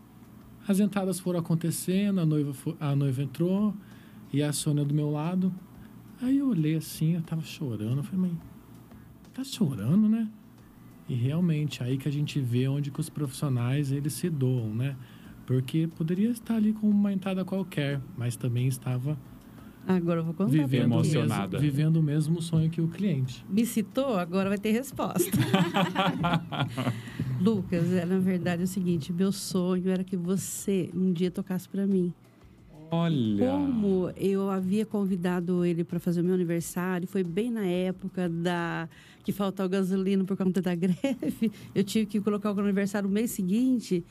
[0.67, 3.73] as entradas foram acontecendo, a noiva, fo- a noiva entrou
[4.33, 5.53] e a Sônia do meu lado.
[6.21, 7.97] Aí eu olhei assim, eu tava chorando.
[7.99, 8.37] Eu falei, mãe,
[9.33, 10.27] tá chorando, né?
[11.07, 14.97] E realmente, aí que a gente vê onde que os profissionais, eles se doam, né?
[15.45, 19.17] Porque poderia estar ali com uma entrada qualquer, mas também estava
[19.87, 21.59] Agora eu vou contar vivendo, o mesmo, Emocionada.
[21.59, 23.45] vivendo o mesmo sonho que o cliente.
[23.47, 25.29] Me citou, agora vai ter resposta.
[27.39, 31.69] Lucas, é, na verdade é o seguinte, meu sonho era que você um dia tocasse
[31.69, 32.11] para mim.
[32.91, 33.49] Olha!
[33.49, 38.87] Como eu havia convidado ele para fazer o meu aniversário, foi bem na época da
[39.23, 41.51] que faltou gasolina por conta da greve.
[41.73, 44.03] Eu tive que colocar o aniversário no mês seguinte.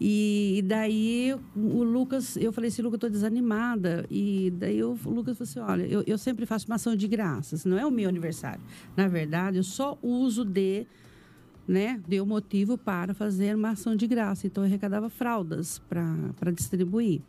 [0.00, 4.06] E, daí o Lucas, eu falei assim, Lucas, eu estou desanimada.
[4.10, 7.08] E daí eu- o Lucas falou assim, olha, eu, eu sempre faço uma ação de
[7.08, 8.60] graças, não é o meu aniversário.
[8.96, 10.86] Na verdade, eu só uso de,
[11.66, 14.46] né, deu motivo para fazer uma ação de graça.
[14.46, 17.20] Então eu arrecadava fraldas para distribuir.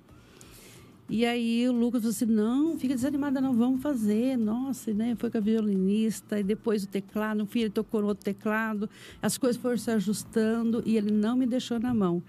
[1.11, 4.37] E aí o Lucas falou assim, não, fica desanimada, não, vamos fazer.
[4.37, 5.15] Nossa, né?
[5.17, 8.87] Foi com a violinista, e depois o teclado, o filho tocou no outro teclado,
[9.19, 12.21] as coisas foram se ajustando e ele não me deixou na mão.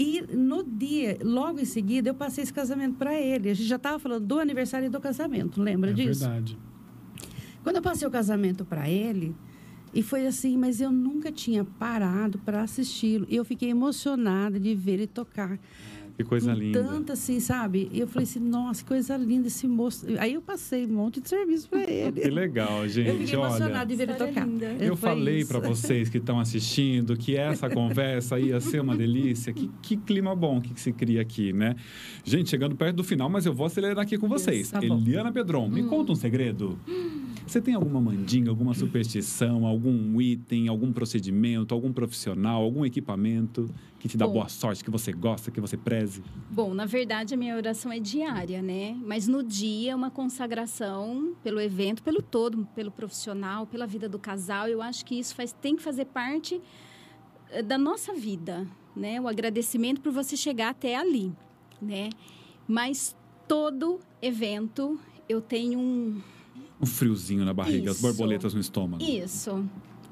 [0.00, 3.50] E no dia, logo em seguida, eu passei esse casamento para ele.
[3.50, 6.20] A gente já estava falando do aniversário e do casamento, lembra é disso?
[6.20, 6.56] verdade.
[7.64, 9.34] Quando eu passei o casamento para ele,
[9.92, 13.26] e foi assim, mas eu nunca tinha parado para assisti-lo.
[13.28, 15.58] E eu fiquei emocionada de ver ele tocar.
[16.18, 16.82] Que coisa com linda.
[16.82, 17.88] Tanto assim, sabe?
[17.92, 20.04] E eu falei assim, nossa, que coisa linda esse moço.
[20.18, 22.20] Aí eu passei um monte de serviço para ele.
[22.20, 23.18] Que legal, Eu gente.
[23.18, 23.46] fiquei Olha.
[23.46, 24.44] emocionada de ver ele tocar.
[24.44, 24.66] linda.
[24.80, 29.52] Eu Foi falei para vocês que estão assistindo que essa conversa ia ser uma delícia.
[29.52, 31.76] Que, que clima bom que se cria aqui, né?
[32.24, 34.72] Gente, chegando perto do final, mas eu vou acelerar aqui com vocês.
[34.72, 34.84] Tá.
[34.84, 36.76] Eliana Pedron, me conta um segredo.
[37.46, 44.08] Você tem alguma mandinga, alguma superstição, algum item, algum procedimento, algum profissional, algum equipamento que
[44.08, 44.34] te dá Bom.
[44.34, 46.22] boa sorte, que você gosta, que você preze?
[46.50, 48.96] Bom, na verdade, a minha oração é diária, né?
[49.04, 54.18] Mas no dia, é uma consagração pelo evento, pelo todo, pelo profissional, pela vida do
[54.18, 54.68] casal.
[54.68, 56.60] Eu acho que isso faz, tem que fazer parte
[57.50, 59.20] eh, da nossa vida, né?
[59.20, 61.32] O agradecimento por você chegar até ali,
[61.82, 62.10] né?
[62.66, 63.16] Mas
[63.48, 66.20] todo evento, eu tenho um,
[66.80, 68.06] Um friozinho na barriga, as Isso.
[68.06, 69.02] borboletas no estômago.
[69.02, 69.64] Isso.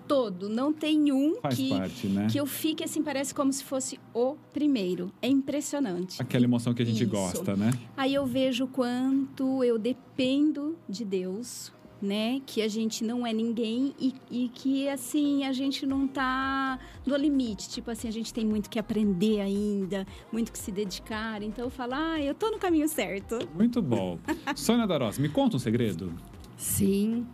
[0.07, 0.49] Todo.
[0.49, 2.27] Não tem um Faz que, parte, né?
[2.31, 5.11] que eu fique assim, parece como se fosse o primeiro.
[5.21, 6.21] É impressionante.
[6.21, 7.11] Aquela emoção que a gente Isso.
[7.11, 7.71] gosta, né?
[7.97, 12.41] Aí eu vejo o quanto eu dependo de Deus, né?
[12.47, 17.17] Que a gente não é ninguém e, e que, assim, a gente não tá no
[17.17, 17.69] limite.
[17.69, 21.43] Tipo assim, a gente tem muito que aprender ainda, muito que se dedicar.
[21.43, 23.39] Então eu falo, ah, eu tô no caminho certo.
[23.55, 24.19] Muito bom.
[24.55, 26.13] Sônia Daros, me conta um segredo.
[26.57, 27.27] Sim,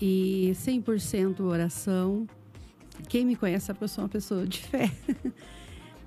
[0.00, 2.26] e 100% oração.
[3.08, 4.90] Quem me conhece sabe que eu sou uma pessoa de fé.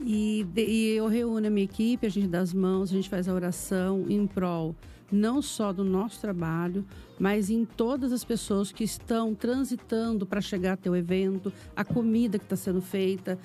[0.06, 3.30] E, e eu reúno a minha equipe, a gente dá as mãos, a gente faz
[3.30, 4.76] a oração em prol
[5.14, 6.84] não só do nosso trabalho,
[7.20, 12.40] mas em todas as pessoas que estão transitando para chegar até o evento, a comida
[12.40, 13.38] que está sendo feita,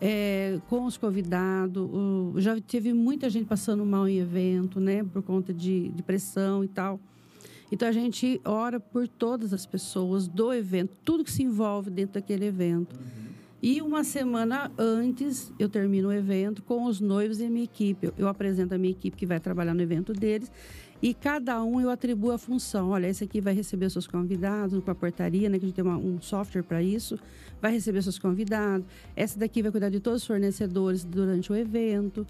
[0.00, 1.84] é, com os convidados.
[2.36, 6.68] já teve muita gente passando mal em evento, né, por conta de, de pressão e
[6.68, 7.00] tal.
[7.70, 12.14] Então a gente ora por todas as pessoas do evento, tudo que se envolve dentro
[12.14, 12.94] daquele evento.
[13.62, 18.06] E uma semana antes eu termino o evento com os noivos e a minha equipe.
[18.06, 20.52] Eu, eu apresento a minha equipe que vai trabalhar no evento deles
[21.02, 22.90] e cada um eu atribuo a função.
[22.90, 25.74] Olha, esse aqui vai receber os seus convidados com a portaria, né, que a gente
[25.74, 27.18] tem uma- um software para isso.
[27.60, 28.86] Vai receber os seus convidados.
[29.16, 32.24] Essa daqui vai cuidar de todos os fornecedores durante o evento.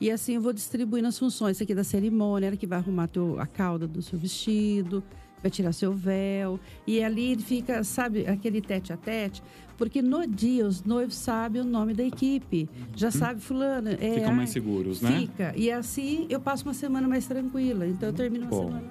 [0.00, 1.60] E assim eu vou distribuindo as funções.
[1.60, 5.02] Aqui é da cerimônia, ela que vai arrumar teu, a cauda do seu vestido,
[5.42, 6.60] vai tirar seu véu.
[6.86, 9.42] E ali fica, sabe, aquele tete a tete.
[9.76, 12.68] Porque no dia os noivos sabem o nome da equipe.
[12.94, 13.90] Já sabe, fulano.
[13.90, 15.20] É, Ficam mais ai, seguros, né?
[15.20, 15.54] Fica.
[15.56, 17.86] E assim eu passo uma semana mais tranquila.
[17.86, 18.66] Então eu termino uma Bom.
[18.68, 18.90] semana.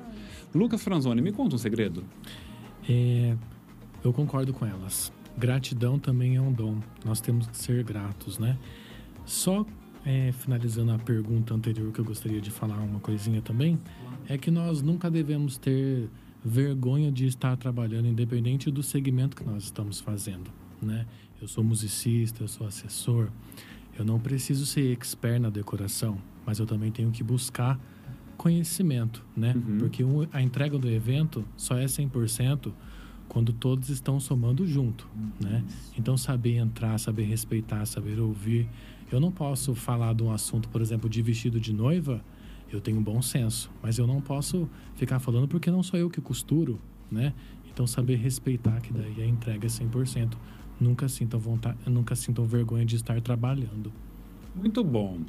[0.53, 2.03] Lucas Franzoni, me conta um segredo.
[2.87, 3.35] É,
[4.03, 5.11] eu concordo com elas.
[5.37, 6.79] Gratidão também é um dom.
[7.03, 8.57] Nós temos que ser gratos, né?
[9.25, 9.65] Só
[10.05, 13.79] é, finalizando a pergunta anterior que eu gostaria de falar uma coisinha também,
[14.29, 16.07] é que nós nunca devemos ter
[16.43, 20.51] vergonha de estar trabalhando, independente do segmento que nós estamos fazendo,
[20.81, 21.07] né?
[21.41, 23.29] Eu sou musicista, eu sou assessor,
[23.97, 27.79] Eu não preciso ser expert na decoração, mas eu também tenho que buscar
[28.35, 29.53] conhecimento, né?
[29.55, 29.77] Uhum.
[29.77, 30.03] Porque
[30.33, 32.73] a entrega do evento só é 100%
[33.29, 35.07] quando todos estão somando junto,
[35.41, 35.63] né?
[35.97, 38.67] Então saber entrar, saber respeitar, saber ouvir.
[39.11, 42.23] Eu não posso falar de um assunto, por exemplo, de vestido de noiva,
[42.71, 46.19] eu tenho bom senso, mas eu não posso ficar falando porque não sou eu que
[46.19, 46.79] costuro,
[47.11, 47.33] né?
[47.71, 50.33] Então saber respeitar que daí a entrega é 100%.
[50.79, 53.91] Nunca sintam vontade, nunca sintam vergonha de estar trabalhando.
[54.55, 55.19] Muito bom.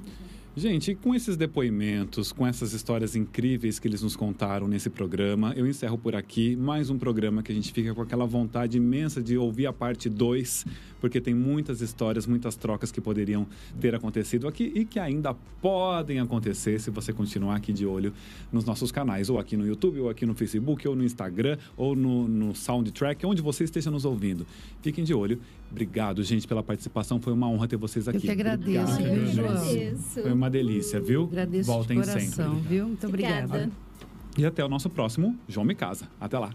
[0.58, 5.66] Gente, com esses depoimentos, com essas histórias incríveis que eles nos contaram nesse programa, eu
[5.66, 9.36] encerro por aqui mais um programa que a gente fica com aquela vontade imensa de
[9.36, 10.64] ouvir a parte 2,
[10.98, 13.46] porque tem muitas histórias, muitas trocas que poderiam
[13.78, 18.14] ter acontecido aqui e que ainda podem acontecer se você continuar aqui de olho
[18.50, 21.94] nos nossos canais, ou aqui no YouTube, ou aqui no Facebook, ou no Instagram, ou
[21.94, 24.46] no, no Soundtrack, onde você esteja nos ouvindo.
[24.80, 25.38] Fiquem de olho.
[25.70, 27.20] Obrigado, gente, pela participação.
[27.20, 28.18] Foi uma honra ter vocês aqui.
[28.18, 29.14] Eu que agradeço, Obrigado.
[29.14, 29.48] Viu, João?
[29.50, 30.22] agradeço.
[30.22, 31.24] Foi uma delícia, viu?
[31.24, 32.68] Agradeço Voltem de coração, sempre.
[32.68, 32.86] viu?
[32.86, 33.44] Muito obrigada.
[33.44, 33.72] Obrigada.
[34.38, 36.08] E até o nosso próximo João Me Casa.
[36.20, 36.50] Até lá.